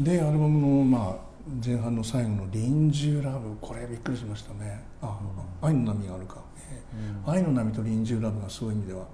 [0.00, 1.33] えー、でアルバムの、まあ、
[1.64, 4.82] 前半の最後の「臨終ラブ」これびっくりしましたね。
[5.02, 5.18] あ、
[5.62, 9.06] うん、愛の波があるか、えー、うん、愛の波と臨終ラブがそういう意味では、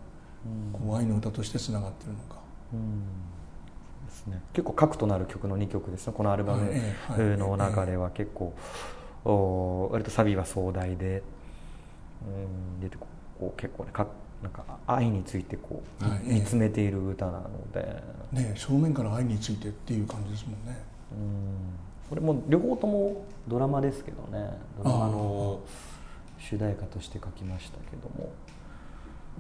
[0.47, 2.41] うん、こう愛の歌としてつながってるのか、
[2.73, 3.01] うん。
[4.07, 6.73] ですね、結構核となる曲の2曲ですねこのアルバム。
[7.37, 8.55] の中では結構、
[9.25, 11.23] お割とサビは壮大で、
[12.81, 12.91] うん、で
[13.39, 14.07] こう結構ねか
[14.43, 20.83] なんか愛についてこう、はい、見つめている歌なので、ね、正面から愛についてっていう感じですもんね。
[21.13, 24.51] うんこれも両方ともドラマですけどね。
[24.83, 25.61] ドラマの
[26.39, 28.33] 主題歌として書きましたけども。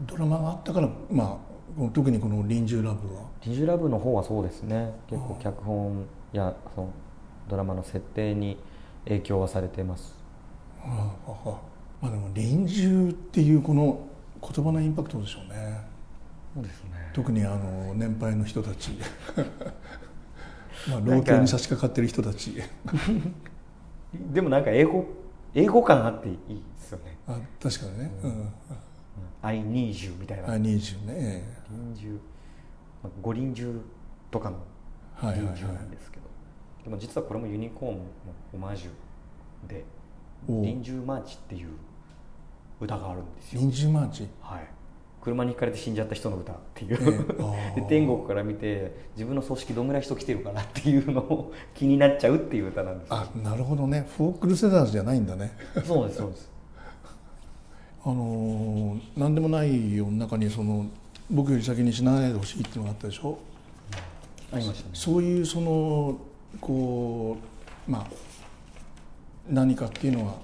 [0.06, 1.40] ドラマがあったから、ま
[1.78, 4.94] あ、特にこの「臨終ラブは」臨終ラブの方はそうですね。
[5.08, 6.90] 結構脚本やその
[7.48, 8.56] ドラマの設定に
[9.04, 10.16] 影響はされてます。
[10.80, 11.60] ああ
[12.00, 14.06] まあでも臨終っていうこの
[14.40, 15.80] 言葉のインパクトでしょうね。
[16.54, 17.10] そうですね。
[17.12, 18.92] 特にあの年配の人たち
[20.88, 22.54] まあ老境に差し掛かってる人たち。
[24.32, 25.06] でもなんか英語
[25.54, 27.18] 英語感あっていいですよね。
[27.26, 28.52] あ確かにね、うん、うん、
[29.42, 30.52] I need you みたいな。
[30.52, 31.44] I need you ね。
[31.70, 32.18] 臨終
[33.22, 33.80] 五輪中
[34.30, 34.58] とかの
[35.22, 38.02] 臨終なんですけど、はいはいはい、でも実はこれもユニコーンの
[38.54, 39.84] オマージュで
[40.48, 41.68] 「臨終マーチ」っていう
[42.80, 43.60] 歌があるんですよ。
[43.60, 44.28] 臨終マーチ？
[44.40, 44.68] はい
[45.22, 47.26] 車にひかれて死んじゃった人の歌っていう、
[47.76, 54.06] え天国から見て自分の葬式どんぐらい人来てるかなっていうのを気になっちゃうっていう歌なんですあなるほどね。
[54.16, 55.52] フォークルセダーズじゃないんだね。
[55.84, 56.50] そうですそうです。
[58.02, 60.86] あの何でもない世の中にその
[61.30, 63.38] 僕より先に死なないでほしいっていうのがあったでしょ？
[64.52, 64.90] ありましたね。
[64.94, 66.16] そういうその
[66.62, 67.36] こ
[67.86, 68.06] うまあ
[69.48, 70.34] 何かっていうのは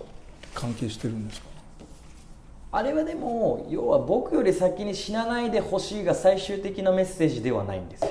[0.54, 1.46] 関係してるんですか
[2.72, 8.10] あれはでも要は僕より先に死なないでほしいが最終的なメッセージではないんですよ。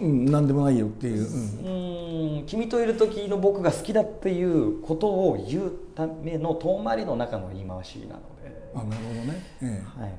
[0.00, 10.12] うん、うん、何でもないよっていう、うん、君といる時の僕が好きだっていうことを言うための遠回りの中の言い回しなのであなるほどね、ええ、はい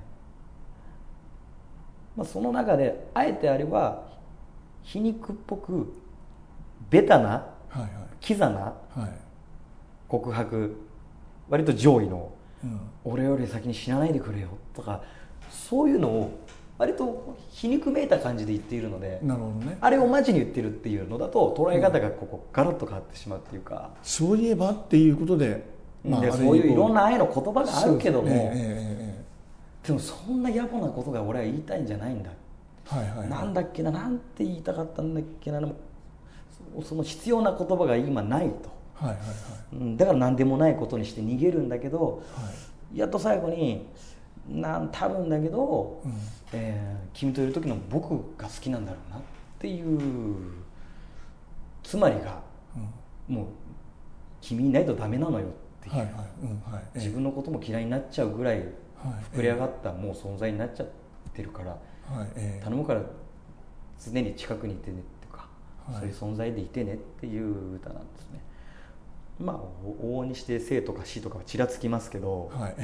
[2.15, 4.03] まあ、その中であえてあれは
[4.83, 5.93] 皮肉っぽく
[6.89, 7.29] ベタな、
[7.69, 8.73] はいはい、キザな
[10.07, 10.75] 告白
[11.49, 12.31] 割と上位の
[13.03, 15.01] 俺より先に死なないでくれよとか
[15.49, 16.39] そういうのを
[16.77, 25.65] 割と皮肉めいた感じで言っているのでなるほど、ね、あれをマジに言ってるっていうのだと捉え方がここガラッと変わってしまうっていうか、そういえばっていうことで,、
[26.05, 32.29] まあ、でそういういろんな愛の言葉があるけども、でもそんな野暮なことが俺は言いたいんじゃないんだ。
[32.85, 33.29] はいはいはい。
[33.29, 35.59] なんだっけななんて言いたかったんだっけな
[36.83, 38.69] その必要な言葉が今ないと、
[38.99, 39.75] はいはいはい。
[39.75, 42.49] うん、だから何でもないことにして逃げるんだけどは
[42.93, 43.87] いやっと最後に
[44.47, 46.13] なん多分だけど、うん。
[46.53, 49.21] えー君といる時の僕が好きなんだろうなっ
[49.59, 50.39] ていう
[51.83, 52.41] つまりが
[53.29, 53.35] うん。
[53.35, 53.45] もう
[54.41, 55.49] 君いないとダメなのよっ
[55.83, 56.13] ていう、はいはい。
[56.43, 56.83] うんはい。
[56.83, 56.97] ええ。
[56.99, 58.65] 自分のことも嫌いになっちゃうぐらいはい。
[59.37, 60.87] 膨れ上がったもう存在になっちゃっ
[61.33, 62.27] てるから、はい。
[62.35, 62.63] ええ。
[62.63, 63.01] 頼むから
[64.03, 65.47] 常に近くにいてねとか、
[65.85, 65.95] はい。
[65.99, 68.41] そういう存在でいてねっていう歌なんですね
[69.39, 69.55] まあ
[70.01, 72.75] お往々にして生とか死とかはちらつきますけど、はい。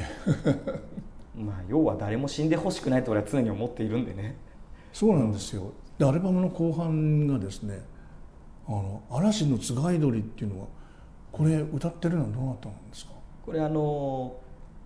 [1.37, 4.37] まあ要は誰も死んでほしくないと俺は常に思っているんでね。
[4.93, 5.71] そうなんですよ。
[5.97, 7.81] でアルバムの後半がですね
[8.67, 10.67] 「あの嵐のつがい鳥」っていうのは
[11.31, 13.11] これ歌ってるのはどなたなんですか？
[13.45, 14.35] これあの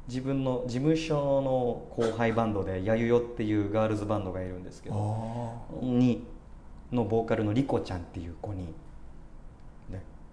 [0.08, 4.96] 自分の事務所の後輩バンドで「やゆよ」っていうガールズバンドがいるんですけど
[5.72, 6.26] あに
[6.92, 8.74] のボーカルのリコちゃんっていう子に、ね、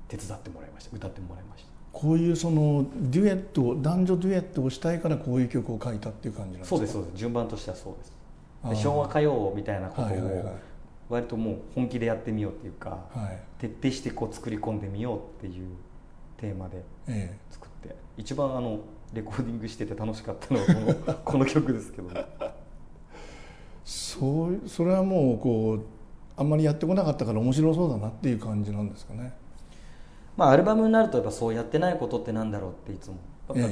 [0.09, 0.97] 手伝ってもらいました。
[0.97, 1.69] 歌ってもらいました。
[1.92, 6.77] こういうそのデュエット男女デュエットをしたいからこういう曲を書いたっていう感じなんですか？
[6.77, 7.16] そうですそうです。
[7.16, 7.95] 順番としてはそう
[8.69, 8.83] です。
[8.83, 10.57] 昭和歌謡みたいなことを
[11.09, 13.38] 割ともう本気でやってみようっていうか、はい。
[13.59, 15.69] 徹底してこう作り込んでみようっていう
[16.37, 17.38] テーマでええ。
[17.51, 18.81] 作って一番あの
[19.14, 20.73] レコーディングしてて楽しかったのはこ
[21.12, 22.11] の この曲ですけど。
[23.85, 25.81] そうそれはもうこう
[26.37, 29.33] あんまりやってこなかったから面白そうだなっていう感じなんですかね
[30.37, 33.16] まあアルバムになるとやっぱそうやってないことってなんだろうっていつも。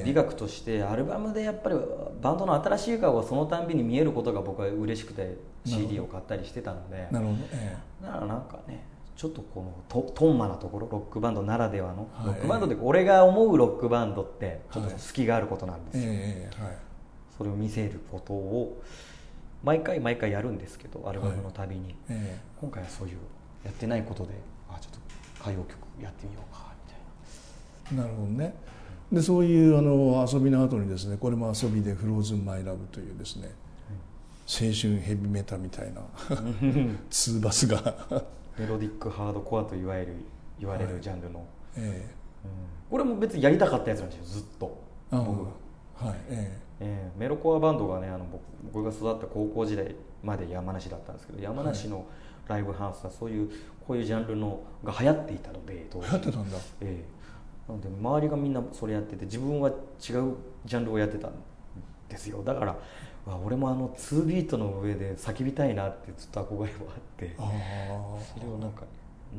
[0.05, 1.77] 美学としてアルバムでやっぱり
[2.22, 7.09] バンドの新しい顔がそのたんびに見えることが僕は嬉しくて CD を買ったりしてたので。
[7.11, 7.38] なるほど。
[7.53, 8.85] えだからなんかね
[9.16, 12.27] ちょっとこのとトンマなところロックバンドならではの、はい。
[12.27, 16.77] ロックバンドって俺が思うロックバンドってちょっとはい隙があることなんですよ、えええはい。
[17.37, 18.81] それを見せることを
[19.64, 22.38] 毎回毎回やるんですけどアルバムのたびに、え。
[22.61, 23.16] 今回はそういう
[23.64, 24.35] やってないことで
[24.68, 24.98] あちょっと
[25.40, 26.54] 歌謡曲やってみようか
[27.92, 28.55] なるほどね。
[29.12, 33.51] でそういうあの遊びの後にですねこれも遊びで「フローズンマイラブというですね
[34.47, 36.01] 青春ヘビメタみたいな
[37.11, 37.79] ツーバスが。
[38.59, 40.12] メロディックハードコアといわゆる
[40.61, 40.94] 言われはい。
[40.94, 41.44] るジャンルの、
[41.77, 42.09] え
[42.44, 42.51] うん。
[42.90, 44.79] これも別にやりたかったやつなんですよずっと。
[45.11, 45.42] 僕。
[46.07, 47.11] はいええ。
[47.16, 48.42] ーメロコアバンドがねあの僕
[48.73, 52.05] 僕が育った高校時代まで山梨だったんですけど山梨の
[52.49, 53.51] ライブハウスはそういう
[53.87, 56.57] こういうジャンルのが流行っていたので流行ってたんだ。
[56.81, 57.14] ええ
[57.68, 59.74] なので周りがみんなそれやってて自分は違う
[60.64, 61.33] ジャンルをやってたん
[62.09, 62.42] ですよ。
[62.42, 62.77] だから
[63.27, 66.66] わ俺もあの2ビートの上で叫びたいなってずっと憧れもあっ
[67.16, 67.35] て
[68.35, 68.83] それをなんか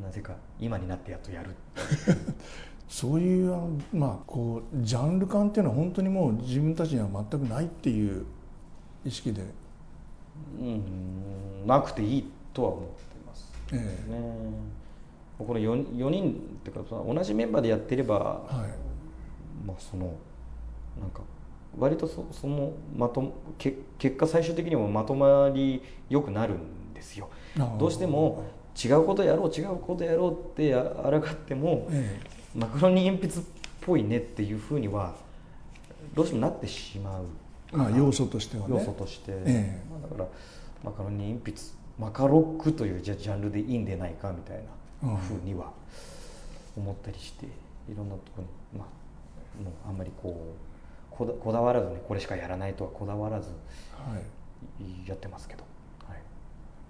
[0.02, 1.50] なぜか今になってやっとやる。
[2.88, 8.24] そういうあのまあこうジャンル感っていうのは本当にもう自分たちには全くないっていう
[9.04, 9.42] 意識で、
[10.60, 12.94] うんなくていいとは思って
[13.26, 14.76] ますえね
[15.38, 18.70] この 4, 4人っていうか同じメンバーでやってれば、えはい。
[19.66, 20.14] まあその
[21.00, 21.20] なんか
[21.78, 27.28] 割とそそのまとけ結果最終的にもまとまりよくなるんですよ。
[27.78, 27.86] ど。
[27.86, 28.44] うしても
[28.82, 32.20] 違うことやろう違うことやろうってああらがってもえ
[32.54, 33.44] マカロニ鉛筆っ
[33.82, 35.14] ぽいねっていうふうには
[36.14, 37.24] どうしてもなってしまう。
[37.74, 38.76] あ要素としてはね。
[38.78, 39.82] 要素として、ええ。
[39.90, 40.28] まあ、だから
[40.84, 41.58] マカロニ鉛筆
[41.98, 44.62] マカロックというジャンルでいいんでないかみたいな
[45.00, 45.72] ふうには
[46.76, 50.54] 思ったりしていろんなところに、まあ、もうあんまりこ
[51.12, 53.48] うこだこだわらずねこれしかやらないとはこだわらず
[53.96, 55.64] はい、やってますけど、
[56.06, 56.18] はい、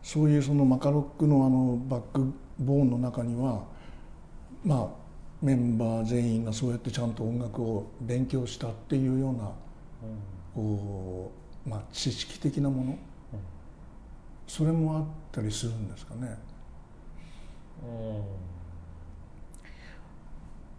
[0.02, 3.64] そういうそのマカロックのあのバックボーンの中には
[4.64, 4.88] まあ
[5.40, 9.50] メンバー全員がそうやってちゃんと音楽を勉強したっていうような
[10.54, 11.32] こ
[11.66, 12.98] う、まあ、知識的なもの。
[14.46, 16.38] それもあったりするんですかね。
[17.82, 18.22] うん。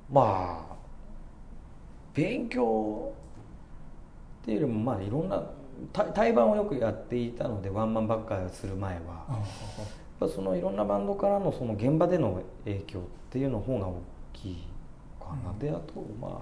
[0.10, 0.76] まあ
[2.14, 3.14] 勉強
[4.42, 5.44] っていうよりもまあいろんな
[5.92, 9.44] 対対バンをよくやっていたのでワンマンばっかりする前はあやっ
[10.20, 14.02] ぱそのいろんなバンドからのその現場での影響っていうの方が大
[14.34, 14.64] きい
[15.20, 16.42] かな、であとまあ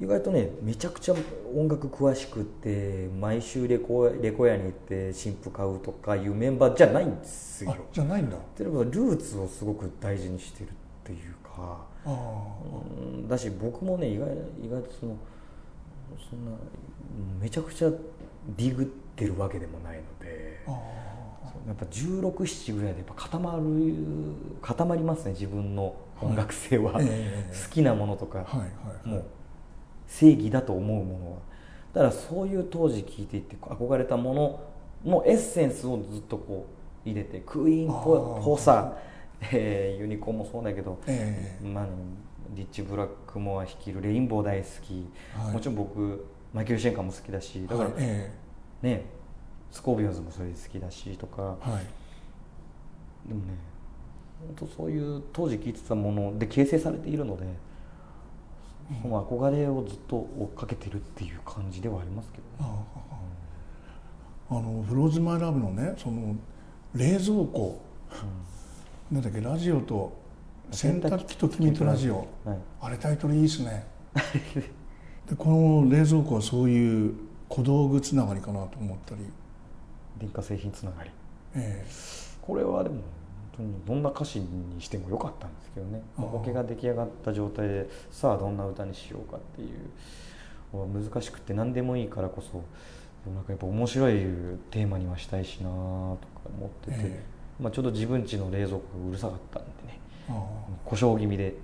[0.00, 1.14] 意外とねめちゃくちゃ
[1.56, 7.72] 音楽詳しくって毎週レコレコ屋に行って新譜買うとかいうメンバーじゃないんですよ。
[7.72, 8.36] あじゃないんだ。
[8.58, 10.72] 例えばルーツをすごく大事にしてるっ
[11.04, 11.84] ていうか。
[12.04, 12.56] あ
[12.94, 14.28] うんだし僕もね意外
[14.62, 15.16] 意外とその
[16.30, 16.52] そんな
[17.40, 20.64] めちゃくちゃディグってるわけでもないので。
[21.66, 23.62] やっぱ1617ぐらいでやっぱ固まる
[24.62, 27.54] 固まりますね自分の音楽性は、はいええ。
[27.66, 28.66] 好きなものとか、はいは
[29.04, 29.08] い。
[29.08, 29.24] もう
[30.08, 31.38] 正義だと思うものは。
[31.92, 34.60] だからそういう当時聴いていて憧れたもの
[35.04, 36.66] のエッセンスをずっとこ
[37.06, 38.96] う入れてクイーンっぽぽさ、
[39.52, 41.86] えーユニコーンもそうだけど、えまあ、
[42.54, 45.52] リッチ・ブラックモア率いるレインボー大好き、はい。
[45.52, 48.32] もちろん僕マイケル・シェンカーも好きだしだから、はいえ
[48.82, 49.04] ね
[49.70, 51.56] スコービオンズもそれ好きだしとか。
[51.66, 51.82] えはい。
[53.28, 53.52] でもね
[54.40, 57.44] 本当そういう当時聴いてたもので形成されているので、
[59.02, 62.74] その憧れをずっと追っかけてるっていう感じではありますけどね。
[64.50, 66.34] あの「フローズ・マイ・ラブ」のねその
[66.94, 67.80] 冷蔵庫。
[69.10, 70.12] なんだっけラジオと
[70.70, 72.26] 洗濯機と君とラジオ。
[72.44, 73.86] はい、あれタイトルいいですね。
[75.28, 77.14] でこの冷蔵庫はそういう
[77.48, 79.22] 小道具つながりかなと思ったり、
[80.18, 81.10] 電化製品つながり。
[81.54, 81.86] え。
[82.42, 82.96] これはでも
[83.86, 86.02] どんな歌詞にしてもよかったんですけどね。
[86.16, 86.24] ああ。
[86.24, 92.62] オケが出来上がった状態でさあどんな歌にしようかっていう難しくて何でもいいからこそ
[93.30, 94.12] なんかやっぱ面白い
[94.70, 96.18] テーマにはしたいしなとか
[96.56, 97.22] 思ってて、え
[97.60, 99.98] まあ、ちょうど自分家の冷蔵庫がうるさかったんでね。
[100.84, 101.54] 故障気味で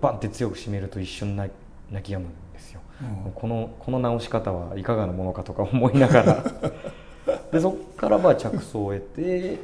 [0.00, 1.50] バンって強く閉めると一瞬泣
[1.90, 3.32] 泣き止むんですよ、あうん。
[3.32, 6.44] このこの直し方はいかがなものかとか思いながら。
[7.52, 9.58] でそこからまあ着想を得て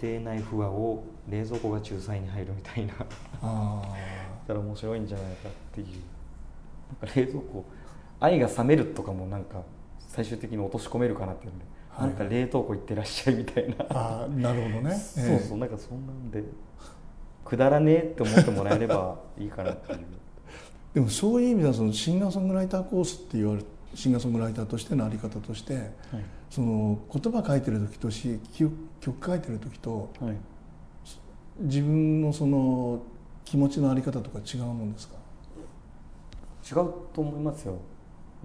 [0.00, 2.94] 家庭内不和を冷蔵庫が仲裁に入るみたいな。
[2.94, 3.06] だ
[3.42, 3.82] あ
[4.46, 5.86] から面白いんじゃないかっていう。
[7.02, 7.64] なんか冷蔵庫。
[8.20, 9.62] 愛が冷めるとかもなんか
[9.98, 12.08] 最終的に落とし込めるかなっていうんで、はい。
[12.08, 13.76] なんか冷凍庫行ってらっしゃいみたいな。
[13.90, 16.42] ああなるほどね、そうそうなんかそんなんで。
[17.44, 19.98] くだらねえって思ってもらえればいいかなっていう。
[20.94, 25.90] でもそういう意味ではそのシンガーソングライターコースって言われるシンガーソングライターとしてのあり方として
[26.54, 30.36] その言葉書いてる時とし曲曲書いてる時とはい。
[31.58, 33.02] 自分のその
[33.44, 35.14] 気持ちのあり方とか違うもんですか？
[36.64, 37.78] 違うと思いますよ。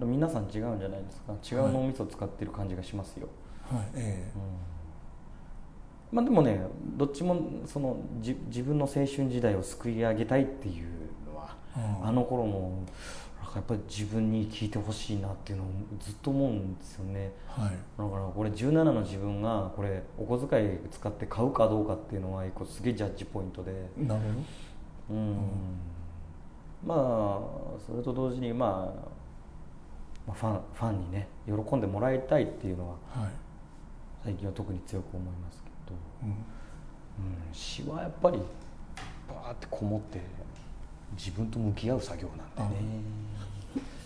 [0.00, 1.62] 皆さん違うんじゃないですか？
[1.62, 3.28] 違う脳みそを使ってる感じがしますよ、
[3.70, 3.82] はい。
[3.94, 4.42] えうん。
[6.16, 6.60] まあでもね
[6.96, 10.86] どっちもそのじ自分の青春時代を救い上げたいっていう
[11.32, 12.72] のは、えあの頃の
[13.54, 15.66] やっぱり自分に聞いてほしいなっていうのを
[15.98, 17.32] ずっと思うんですよね。
[17.48, 17.70] はい。
[17.70, 23.72] だからこれ17の自分がこれお小遣い使って買うかどうかっていうのは一個すげえジャッジポイントで。
[23.96, 24.20] なる
[25.08, 25.36] ほうん。
[26.86, 26.98] まあ
[27.84, 29.08] それと同時にまあ
[30.28, 33.30] まあファンファンにね喜んでもらいたいっていうのはどはい、
[34.24, 36.28] 最近は特に強く思いますけど、うん。
[36.30, 38.38] うん、詩はやっぱり
[39.28, 40.20] バーってこもって
[41.16, 42.80] 自分と向き合う作業なんでね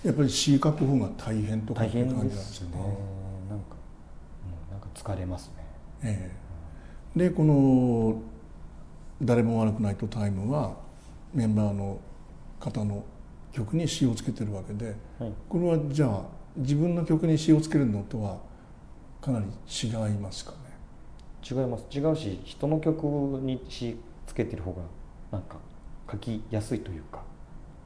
[0.05, 2.77] やっぱり詩書く方が大変とかっていう感じなんですよね。
[2.77, 2.95] なんか、
[3.49, 5.65] うん、なんか疲れますね。
[6.03, 6.31] え
[7.17, 7.19] え。
[7.19, 8.21] でこの
[9.23, 10.75] 「誰も悪くないとタイムは
[11.33, 11.99] メンバーの
[12.61, 13.05] 方の
[13.53, 15.33] 曲に詩をつけてるわけではい。
[15.49, 16.23] これはじゃあ
[16.57, 18.39] 自分の曲に詩をつけるのとは
[19.23, 20.59] かなり違いますかね？
[21.49, 21.85] 違います。
[21.91, 23.05] 違うし人の曲
[23.43, 24.83] に詩つけてる方が
[25.33, 25.57] なんか
[26.11, 27.23] 書きやすいというか。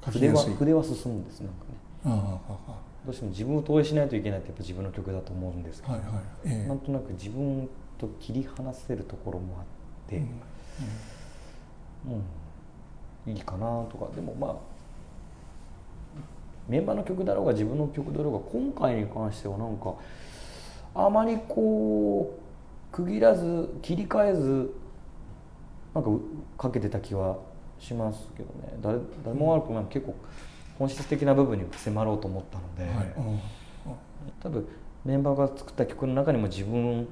[0.03, 1.75] 筆は筆は進むんですなんかね
[2.09, 6.11] どうしても自分を投影しないといけないってやっぱ自分の曲だと思うんですけど、はいはい。
[6.45, 6.69] ええ。
[6.69, 9.65] なんとなく自分と切り離せるところもあっ
[10.09, 10.23] て、うん。
[13.27, 14.15] うん、いいかなとか。
[14.15, 14.57] でもまあ
[16.69, 19.95] メンバーの曲だろうが自分の曲だろうが今回に関してはなんか
[20.95, 22.39] あまりこ
[22.93, 24.75] う区切らず切り替えず
[25.95, 26.21] なんかう
[26.59, 27.39] かけてた気は
[27.79, 28.77] しますけどね。
[28.83, 29.85] 誰誰も悪くない。
[29.89, 30.15] 結構
[30.79, 33.13] 本質的な部分に迫ろうと思ったので、はい。
[33.17, 33.41] うん。
[34.41, 34.69] 多分
[35.05, 37.09] メンバーが作った曲の中にも自分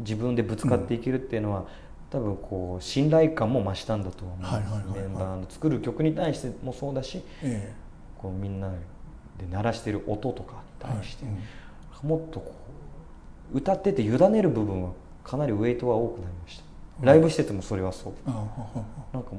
[0.00, 1.64] 自分でぶつかっていけるっていうのは、
[2.10, 4.98] 多分こう信頼感も増したんだとは思う。
[4.98, 7.72] メンバーの作る曲に対してもそうだしえ
[8.18, 8.76] こうみんなで
[9.50, 12.06] 鳴らしてる音とかえに対して、はい。
[12.06, 12.52] もっとこ
[13.54, 14.90] う歌ってて委ねる部分は
[15.24, 16.64] かなりウエイトは多くなりました、
[17.00, 17.06] うん。
[17.06, 18.12] ライブしててもそれはそう。
[19.12, 19.30] なんか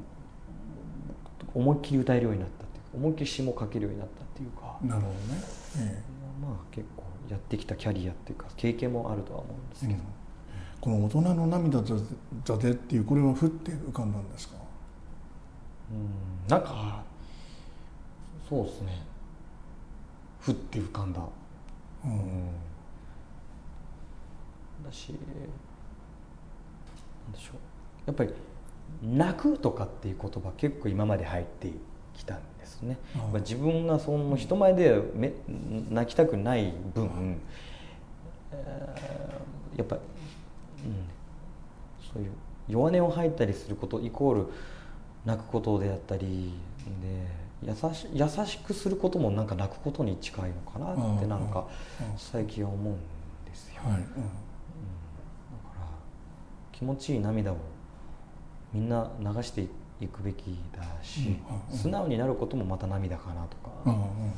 [1.54, 2.63] 思いっきり歌えるようになった
[2.96, 5.42] 思いっきり詩も書けるようになったっていうか、なるほどね。
[5.78, 6.02] え
[6.42, 10.02] まあ結構やってきたキャリアっていうか経験もあるとは思うんですけど、えうん。
[10.80, 11.82] この「大人の涙
[12.44, 14.56] 座で」っていうこれは降って浮かんだんですか？
[15.92, 16.48] うん。
[16.48, 17.02] なんか
[18.48, 19.02] そうですね。
[20.40, 21.26] ふって浮かんだ、う
[22.04, 22.12] うん。
[22.12, 22.50] ん、
[24.84, 25.16] だしな
[27.30, 27.56] んでしょう。
[28.06, 28.34] やっぱり
[29.02, 31.72] 泣くとかっていう言葉結構今まで入って
[32.14, 32.98] きたんですね。
[33.16, 35.32] ああやっぱ自分がその人前でめ
[35.90, 37.38] 泣きたくない分、
[38.52, 39.44] えー
[39.76, 40.00] やっぱり、
[40.84, 40.94] うん、
[42.12, 42.30] そういう
[42.68, 44.46] 弱音を吐いたりすることイコール
[45.24, 46.52] 泣くことであったり
[47.02, 47.26] で
[47.62, 51.66] 優し優しくすることもなんか泣くことに近いのかなってなんか
[52.16, 53.00] 最近は思うんで
[53.54, 53.92] ですよ、はい。
[53.94, 54.00] うん。
[54.00, 54.14] だか
[55.78, 55.86] ら
[56.72, 57.56] 気持ちいい涙を
[58.72, 59.68] みんな流してい
[60.08, 61.38] くべきだし、
[61.70, 64.32] 素直になることもまた涙かなとか、特にやっ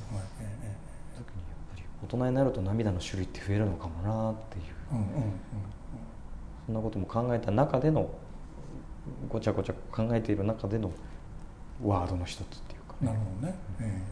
[1.70, 4.64] ぱり大人になると涙の種類って増えるのかもなっていう。
[6.66, 8.10] そんなことも考えた中での
[9.28, 10.90] ごちゃごちゃ考えている中での
[11.82, 14.02] ワードの一つっていうかなるほどね、え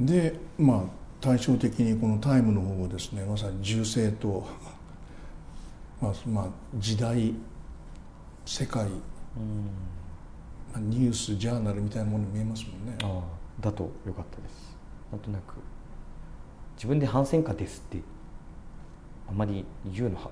[0.00, 0.04] え。
[0.04, 0.82] でまあ
[1.20, 4.46] 対照的にこのタイムの方をですねまさに銃声と、
[6.00, 6.46] まあまあ、
[6.76, 7.34] 時代
[8.46, 8.86] 世界。
[8.86, 8.90] うん。
[8.90, 9.99] まあ
[10.78, 12.96] ニュースジャーナルみたいなものに見えますもんね。
[13.02, 14.76] ああだとよかったです。
[15.10, 15.54] なんとなく。
[16.76, 18.02] 自分で反戦歌ですって
[19.28, 20.30] あまり言うのは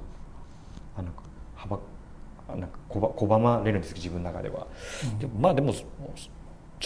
[0.96, 1.22] あなんか
[1.54, 1.78] はば
[2.48, 4.66] あなんか拒まれるんですけど自分の中では、
[5.04, 5.18] うん。
[5.18, 5.84] でもまあでもち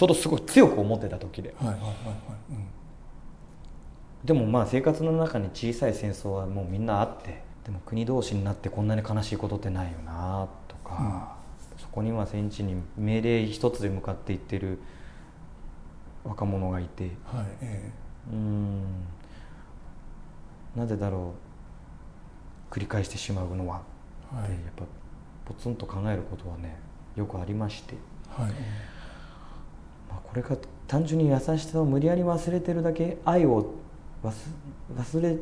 [0.03, 1.55] ょうどすごい強く思ってた時で。
[1.59, 1.93] はいはいはいは
[4.25, 11.32] い、でもまあ生活の中に小さい戦争はもうみんなあってでも国同士になってこんなに悲しいことってないよなとか、そ
[11.93, 14.79] こには戦地に命令一つで向かっていってる
[16.25, 17.05] 若者がいて。
[17.05, 17.91] うん、はいえ
[18.31, 18.83] うーん
[20.75, 21.35] なぜだろ
[22.71, 22.75] う。
[22.75, 23.83] 繰り返してしまうのは。
[24.33, 24.45] えはい。
[24.47, 24.85] ってやっぱ
[25.45, 26.79] ポツンと考えることはね
[27.15, 27.95] よくありまして、
[28.31, 28.51] はい。
[30.09, 33.75] まあ、これが単純に優しさを無理やり忘れてるだけ愛を
[34.23, 34.33] 忘
[34.97, 35.37] 忘れ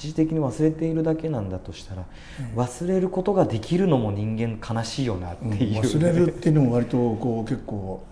[0.00, 2.06] 一時的に忘れているだけなんだとしたら、
[2.40, 5.48] ええ忘れることができるのも人間悲しいよなってう。
[5.48, 5.52] ん。
[5.52, 8.02] いう、忘れるっていうのも割とこう結構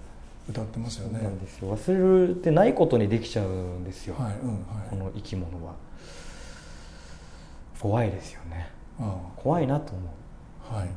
[0.51, 1.23] 歌ってますよね。
[1.23, 1.75] なんですよ。
[1.75, 4.59] 忘れるってないことにできちゃうんですよ、はいうん
[4.91, 5.73] この生き物は。
[7.81, 8.69] 怖いですよね。
[8.99, 10.03] はい怖いなと思
[10.73, 10.75] う。
[10.75, 10.89] はい。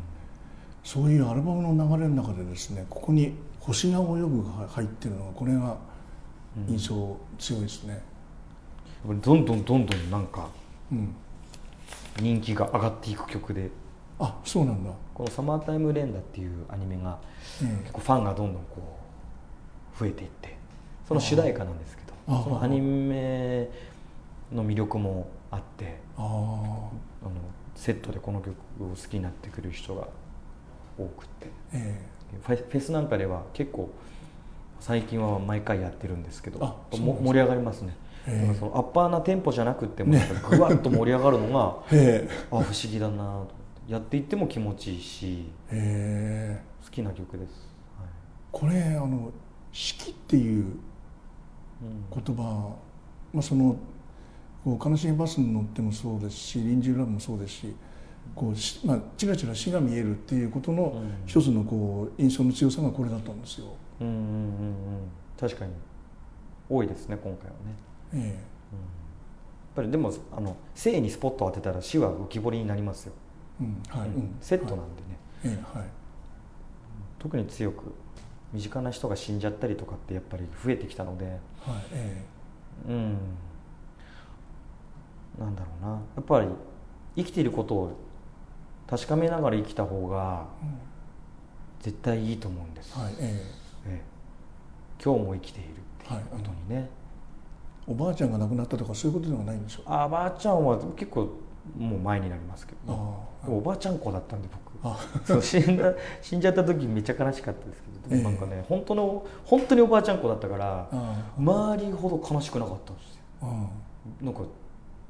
[0.84, 5.78] そういうアルバムの流れの中でですねここに「星が泳ぐ」が入ってるのがこれが
[6.68, 8.02] 印象強いですね。
[9.06, 10.61] どんどんどんどんなんかうん
[12.20, 13.70] 人気が上がっていく曲で。
[14.20, 14.92] あそうなんだ。
[15.14, 17.18] この「サマータイム連打」っていうアニメが
[17.64, 19.00] え結構ファンがどんどんこ
[19.96, 20.56] う増えていって
[21.08, 23.70] その主題歌なんですけどそのアニメ
[24.52, 26.92] の魅力もあってえああの
[27.76, 30.08] セットでこの曲を好きになってくる人が
[30.98, 31.48] 多くて。
[31.48, 32.22] あえ。
[32.44, 33.89] フェフェスなんかでは結構
[34.80, 37.94] 最近は毎回やってるんですけど盛り上がりますね、へ
[38.28, 40.16] えなんかそのアッパーなテンポじゃなくっても
[40.50, 42.28] ぐわっと盛り上がるのが、え。
[42.28, 43.92] へあ不思議だなと思って。
[43.92, 46.64] やっていっても気持ちいいしえへえ。
[46.86, 47.52] 好きな曲です、
[47.98, 48.08] はい。
[48.52, 49.32] これあの
[49.74, 52.24] 「四季」っていううん。
[52.24, 52.76] 言葉、
[53.34, 53.76] まあ、その
[54.64, 57.76] こう悲しいバスに乗ってもそうですし臨時ラブもそうですし
[58.36, 61.12] こうし、まあ、チラチラ死が見えるっていうことのうん。
[61.26, 63.68] 一つのこう印象の強さがこれだったんですよ。
[64.00, 64.54] うんうんうんうん。
[65.40, 65.72] 確かに。
[66.70, 67.76] 多いですね今回はね、
[68.14, 68.38] えうん、やっ
[69.76, 73.14] ぱりでもあの生にスポットを当てたら死は浮き彫りになりますよ、
[73.62, 74.16] えうんはいうん。
[74.16, 74.36] うん。
[74.41, 75.43] セットなんはい。
[75.43, 75.88] でね、ええはい。
[77.20, 77.93] 特に強く
[78.53, 81.26] 身近な人が死んじゃったりとかってやっぱり増えてきたので。
[81.26, 81.38] はい
[81.93, 82.24] え
[82.89, 83.18] うん。
[85.39, 85.91] なんだろうな。
[85.91, 86.47] やっぱり
[87.16, 87.97] 生きていることを
[88.88, 90.78] 確かめながら生きた方がえうん。
[91.82, 93.62] 絶対いいと思うんです、はいええ。
[93.88, 94.01] え
[95.03, 96.89] 今日も生きているっていうことにね、え
[97.88, 99.84] おばあちゃんが亡くなったとかそういうことではないんでしょう？
[99.88, 101.30] あばあちゃんは結構
[101.78, 103.50] もう前になりますけど、ああ。
[103.50, 104.62] おばあちゃん子だったんで僕。
[104.84, 113.22] あそう死んだ死んじゃった時めっちゃ悲しかったですけどでもなんかね、え本当の本当におばあちゃん子だったからあ周りほど悲しくなかったんですよ。
[113.42, 113.70] あ
[114.22, 114.42] なんか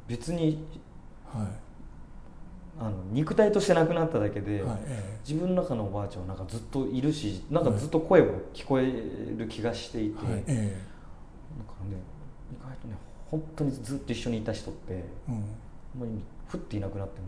[0.07, 0.65] 別に
[1.33, 1.47] はい。
[2.79, 8.83] あの肉体として亡くなっただけで、はいえ自分の中のおばあちゃんはなんかずっといるしなんかずっと声も聞こえ
[9.37, 10.53] る気がしていて、えはいえ
[11.57, 12.20] なんかね意
[12.59, 12.95] 外とね
[13.29, 15.35] 本当にずっと一緒にいた人ってえうん。
[15.35, 15.41] あん
[15.99, 16.11] まり
[16.47, 17.27] ふっていなくなっても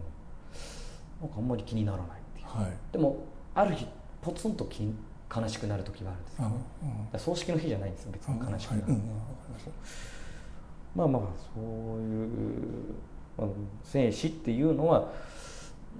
[1.21, 2.47] なんかあんまり気にならないっていう。
[2.47, 2.71] はい。
[2.91, 3.17] でも
[3.55, 3.87] ある日
[4.21, 4.93] ポツンと気に
[5.33, 6.45] 悲しくなる時があるんですよ。
[6.45, 6.55] あね
[7.13, 7.19] うん。
[7.19, 8.93] 葬式の日じゃないんですよ別に悲しくなる、
[10.95, 11.21] まあまあ
[11.55, 11.63] そう
[12.01, 12.29] いう、
[13.37, 13.47] まあ、
[13.83, 15.11] 生死っていうのは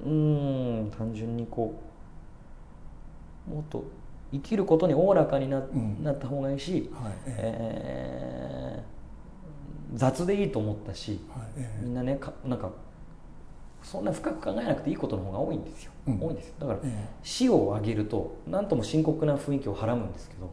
[0.06, 1.74] うーん単純にこ
[3.50, 3.84] うもっと
[4.32, 6.04] 生きることにおおらかにな,、ん。
[6.04, 7.14] なった方がいいし、はい。
[7.28, 8.78] え。
[8.78, 8.93] えー
[9.94, 11.20] 雑でいいと思ったし
[11.82, 12.72] みんなねかなんか
[13.84, 16.20] そんな深く考えなくていいことの方が多いんですよ、うん。
[16.22, 16.54] 多いんですよ。
[16.62, 20.50] だから、え死を挙げると何とも深刻な雰囲気をはらむんですけど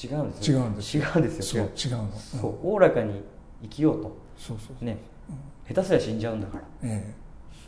[0.00, 0.58] 違うんですよ。
[0.58, 1.64] 違うんです違うんですよ。
[1.64, 1.70] 違う
[2.14, 3.22] そうおおらかに
[3.62, 4.16] 生きようと。
[4.36, 4.98] そうそうね。
[5.30, 5.74] うん。
[5.74, 6.64] 下手すりゃ死んじゃうんだから。
[6.82, 7.14] え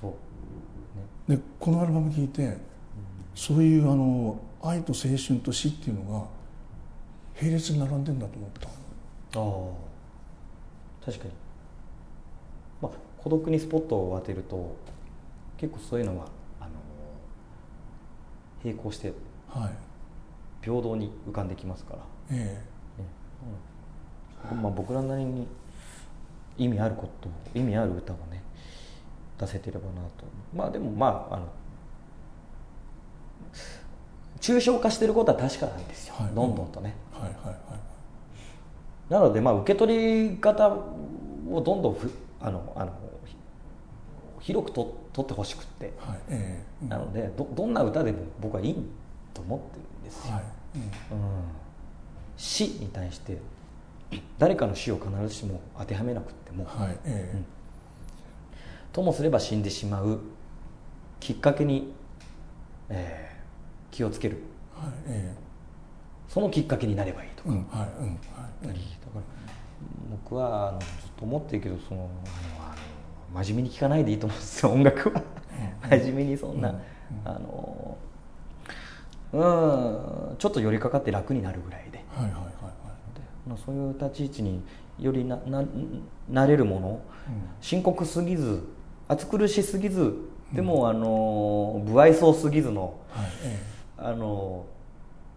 [0.00, 0.16] そう、ね。
[1.30, 2.58] えでこのアルバム聴いて
[3.34, 6.26] そういうあの愛と青春と死っていうのが
[7.40, 8.68] 並列に並んでんだと思った。
[8.68, 9.42] あ
[9.86, 9.89] あ
[11.04, 11.30] 確かに。
[12.82, 12.92] まあ
[13.22, 14.76] 孤独にスポットを当てると
[15.56, 16.26] 結構そういうのは
[16.60, 16.70] あの
[18.64, 19.12] 並行して
[19.48, 19.72] はい。
[20.62, 21.98] 平等に浮かんできますから、
[22.30, 22.62] え
[24.52, 24.62] うん。
[24.62, 25.46] まあ、僕らなりに
[26.58, 27.28] 意味あること
[27.58, 28.42] 意味ある歌をね
[29.38, 30.24] 出せてればなと。
[30.54, 31.46] まあでもまああの
[34.40, 36.34] 抽象化してることは確かなんですよ、はい。
[36.34, 36.94] どんどんとね。
[37.14, 37.89] えはいはいはい
[39.10, 42.92] なのでまあ受け取り方をどんどんふあのあの
[43.26, 43.36] ひ
[44.40, 45.92] 広くと取ってほしくって。
[45.98, 48.76] はいええなのでどどんな歌でも僕はいい
[49.34, 50.44] と思ってるんですよ、はい
[50.76, 51.18] うん。
[51.18, 51.42] うん、
[52.38, 53.36] 死に対して
[54.38, 57.42] 誰かの死を必ずしも当てはめなくっても、はいええ。
[58.92, 60.20] ともすれば死んでしまう。
[61.20, 61.92] きっかけに、
[62.88, 63.30] えー
[63.94, 64.38] 気をつける。
[64.72, 65.34] はいえ。
[66.28, 68.66] そのきっかけになればいいとか、えうんはいうんはい。
[68.66, 68.74] だか
[69.14, 69.20] ら
[70.10, 72.08] 僕はあのずっと思ってるけどその
[72.58, 72.74] あ
[73.38, 75.22] の真面目に聴かないでいいと思うんですよ音楽は。
[75.90, 76.82] 真面目にそんな、うんうん。
[77.24, 77.98] あの
[79.32, 82.04] うんちょっと寄りかかって楽になるぐらいで。
[82.14, 82.52] はいはいはいはい。
[83.48, 84.62] まあそういう立ち位置に
[84.98, 85.64] よりなな
[86.28, 86.88] なれるもの。
[86.88, 87.00] うん。
[87.60, 88.62] 深刻すぎず
[89.08, 90.14] 暑苦しすぎず
[90.52, 93.58] でも、あの不愛想すぎずのはいえ。
[93.98, 94.66] あの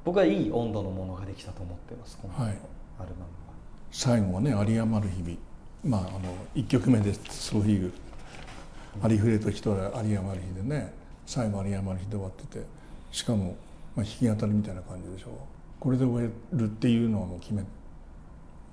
[0.04, 2.58] 僕はいい温度のものができたと思ってます今回のはい。
[3.00, 3.28] アルバムは、
[3.92, 5.38] 最後はね有り余る日々。
[5.84, 6.20] まああの
[6.56, 7.92] 1曲目でそういう
[9.02, 10.94] ありふれと人は有り余る日でね。
[11.26, 12.66] 最後有り余る日で終わってて。
[13.12, 13.56] しかも、
[13.96, 15.30] まあ、弾き語りみたいな感じでしょ。
[15.80, 17.64] これで終えるっていうのはもう決め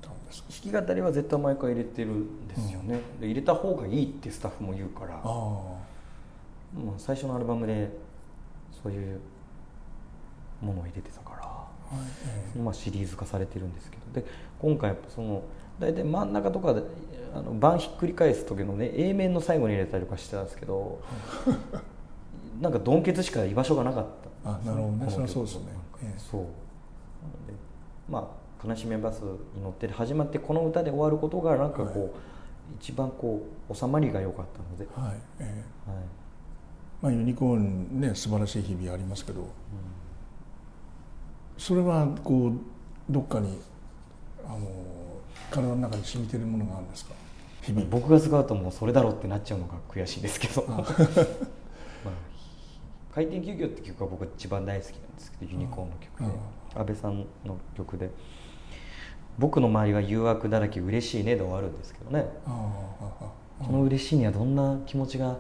[0.00, 0.48] たんですか？
[0.70, 5.16] 弾き語りは絶対毎回入れてるんですよね、で入れた方がいいってスタッフも言うから。
[5.16, 7.90] ああまあ最初のアルバムで
[8.82, 9.20] そういう
[10.60, 12.06] ものを入れてたからはい。
[12.56, 14.20] えまあ、シリーズ化されてるんですけど。
[14.20, 14.26] で
[14.60, 15.42] 今回やっぱその
[15.78, 16.82] 大体真ん中とかで
[17.34, 21.00] あの盤ひっくり返す時のね A 面の最後に入れたりとかしてたんですけど
[22.60, 24.06] なんかドンケツしか居場所がなかっ
[24.44, 24.50] た。
[24.50, 25.06] あなるほどね。
[25.10, 25.66] そそうですね。
[26.02, 26.18] ええ。
[26.18, 26.40] そう。
[26.40, 26.50] なの
[27.46, 27.54] で
[28.08, 32.10] まあ悲しみバスに乗って始まってこの歌で終わることがなんかこう、はい。
[32.78, 35.12] 一番こう収まりが良かったので、えはい。
[35.40, 35.90] ええ。
[35.90, 36.02] はい。
[37.02, 39.40] まあユニコーンね素晴らしい日々ありますけど。
[39.40, 39.44] う
[41.60, 42.52] それはこう
[43.12, 43.58] どっかに
[44.46, 44.60] あの
[45.50, 47.12] 体の中に染みてるものがあるんですか？
[47.62, 47.84] 日々。
[47.86, 50.84] ん僕が使うともうそれだろうってなっちゃうのが悔しいですけど、あ まあ、
[53.14, 56.38] 回転休業って曲が僕一番大好きなんですけどユニコーンの曲で。
[56.76, 58.10] 安倍さんの曲で
[59.38, 62.26] 「僕の周りは誘惑だらけ嬉しいね」で終わるんですけどね。
[62.46, 65.36] この嬉しいにはどんな気持ちが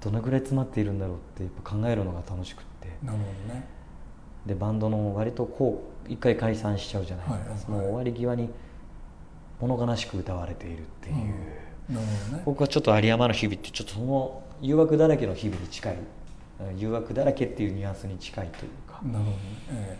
[0.00, 2.88] どのぐらい詰まっているんだろうってやっぱ考えるのが楽しくって。
[3.04, 3.66] なるほどね
[4.46, 7.26] でバンドの割とこう一回解散しちゃうじゃない。
[7.26, 7.60] ですか、はい。
[7.60, 8.50] その終わり際に
[9.60, 12.42] 物悲しく歌われているっていう、なるほどね。
[12.44, 15.94] 僕はちょっと有り余る日々ってちょっとその誘惑だらけの日々に近い。
[15.94, 16.00] うん
[16.76, 19.36] 誘惑だらけっていうニュアンスに近いというか、なるほど
[19.72, 19.98] え。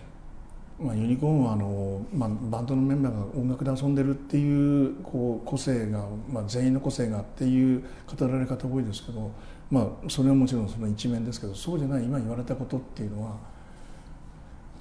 [0.78, 7.84] まあ、ユニコーンはあの、まあ、バンドのメンバーが音楽で遊んでるっていうこう個性が、まあ、全員の個性がっていう
[8.18, 9.30] 語られ方多いですけど、
[9.70, 13.36] まあ、それはもちろんその一面ですけどそうじゃない今言われたことっていうのは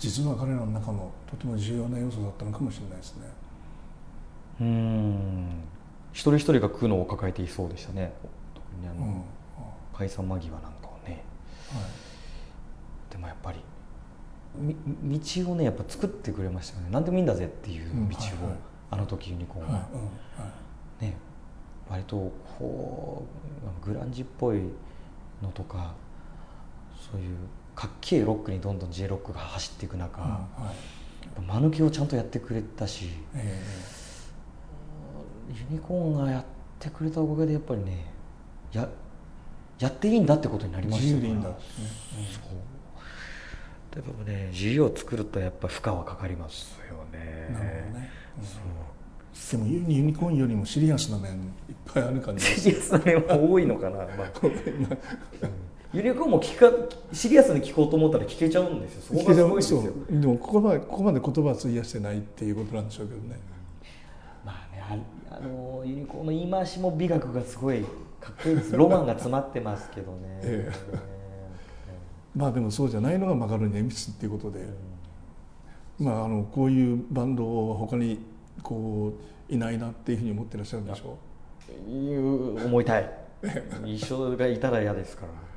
[0.02, 3.28] 実は彼らの中のとても重要な要素だったのかもしれないですね。
[4.60, 5.64] うん。
[6.12, 8.12] 一人一人が苦悩を抱えていそうでしたね。
[8.56, 9.24] 特にあの、うん。
[9.94, 11.24] 解散間際なんかはね。
[11.70, 13.12] はい。
[13.12, 13.60] でもやっぱり
[14.58, 16.90] み道をねやっぱ作ってくれましたよね。
[16.90, 18.58] 何でもいいんだぜっていう道を、うんはいはい。
[18.90, 20.08] あの時ユニコーンは、はいうんは
[21.02, 21.06] い。
[21.06, 21.18] ね。
[21.88, 23.24] 割とこ
[23.84, 24.62] うグランジっぽい
[25.44, 25.94] のとか
[27.12, 27.38] そういう
[27.82, 30.76] かっけえロックにどんどん J ロックが走っていく中、うんやはい
[31.48, 33.60] 間抜けをちゃんとやってくれたしえ
[35.50, 36.44] ユニコーンがやっ
[36.78, 38.14] てくれたおかげでやっぱりね
[38.74, 38.90] や
[39.80, 41.30] やっていいんだってことになりえましたね、で
[44.02, 44.50] もね。
[44.52, 47.48] 自由を作るとやっぱ負荷はかかりますよね。
[47.50, 48.46] うんなるほどね、うん。
[48.46, 48.60] そ
[49.58, 49.58] う。
[49.58, 51.38] でもユニユニコーンよりもシリアスな面い
[51.72, 54.08] っぱいある感じがシリアスな面は多いのかな、まあ
[55.94, 56.72] ユニコーンも聞か
[57.12, 59.20] シリアスに聞こうと思ったら聞けちゃうんですよ。
[59.20, 59.84] そこがすごいですよ。
[60.10, 63.40] でもここまでここまで言葉は費やしてないっていうことなんでしょうけどね。
[64.46, 67.82] まあねああのユニコーンの言い回しも美学がすごい
[68.22, 68.76] かっこいいです。
[68.76, 70.72] ロマンが詰まってますけどね、 え
[72.38, 74.66] まあでもそうじゃないのがマカロニ鉛筆っていうことで、
[76.00, 78.20] まああのこういうバンドは他に
[78.64, 79.12] こ
[79.50, 81.18] ういないなっていうふうに思ってらっしゃるんでしょ
[81.90, 83.12] いう思いたい。
[83.86, 85.51] 一緒がいたら嫌ですから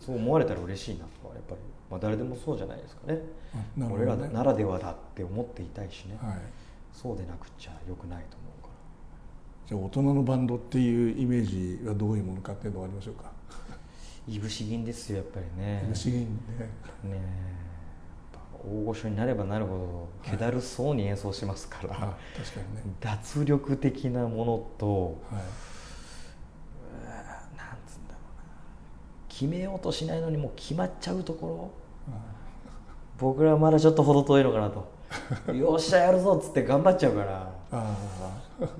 [0.00, 3.20] そう思われたら嬉しいなとはやっぱり、まあ、誰でもそうじゃないですかね。
[3.54, 6.36] あなるほ俺らならではだって思っていたいしね、はい。
[6.92, 8.68] そうでなくっちゃよくないと思うか
[9.66, 13.30] じゃあ大人のバンドっていうイメージはどういうものかっていうのはありましょうか？
[14.26, 15.82] いぶし銀ですよやっぱりね。
[15.84, 16.30] 不思議にね。
[17.04, 17.58] ね
[18.60, 21.96] 大御所になればなるほど気だるそうに演奏しますから、あ
[22.36, 22.82] 確かにね。
[23.00, 25.42] 脱力的なものとはい
[27.06, 28.52] なんつうんだろうな
[29.38, 32.14] 決めようとしないのにもう決まっちゃうところ？
[33.18, 34.88] 僕らはまだちょっと程遠いのかなと。
[35.54, 37.52] よっしゃやるぞっつって頑張っちゃうから。
[37.70, 37.96] あ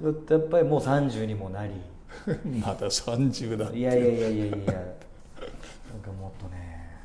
[0.02, 1.72] だってやっぱりもう30にもなり。
[2.26, 3.78] あ まだ30だって。
[3.78, 4.56] いやいやいやいやいや。
[4.56, 4.62] なん
[6.02, 6.96] かもっとね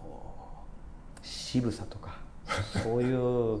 [0.00, 0.24] こ
[1.22, 2.18] う渋さとか
[2.82, 3.60] そういう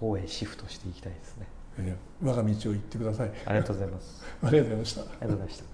[0.00, 1.46] 方へシフトしていきたいですね。
[1.84, 3.30] い や我が道を行ってください。
[3.46, 4.24] ありがとうございます。
[4.42, 5.00] ありがとうございました。
[5.02, 5.71] ありがとうございました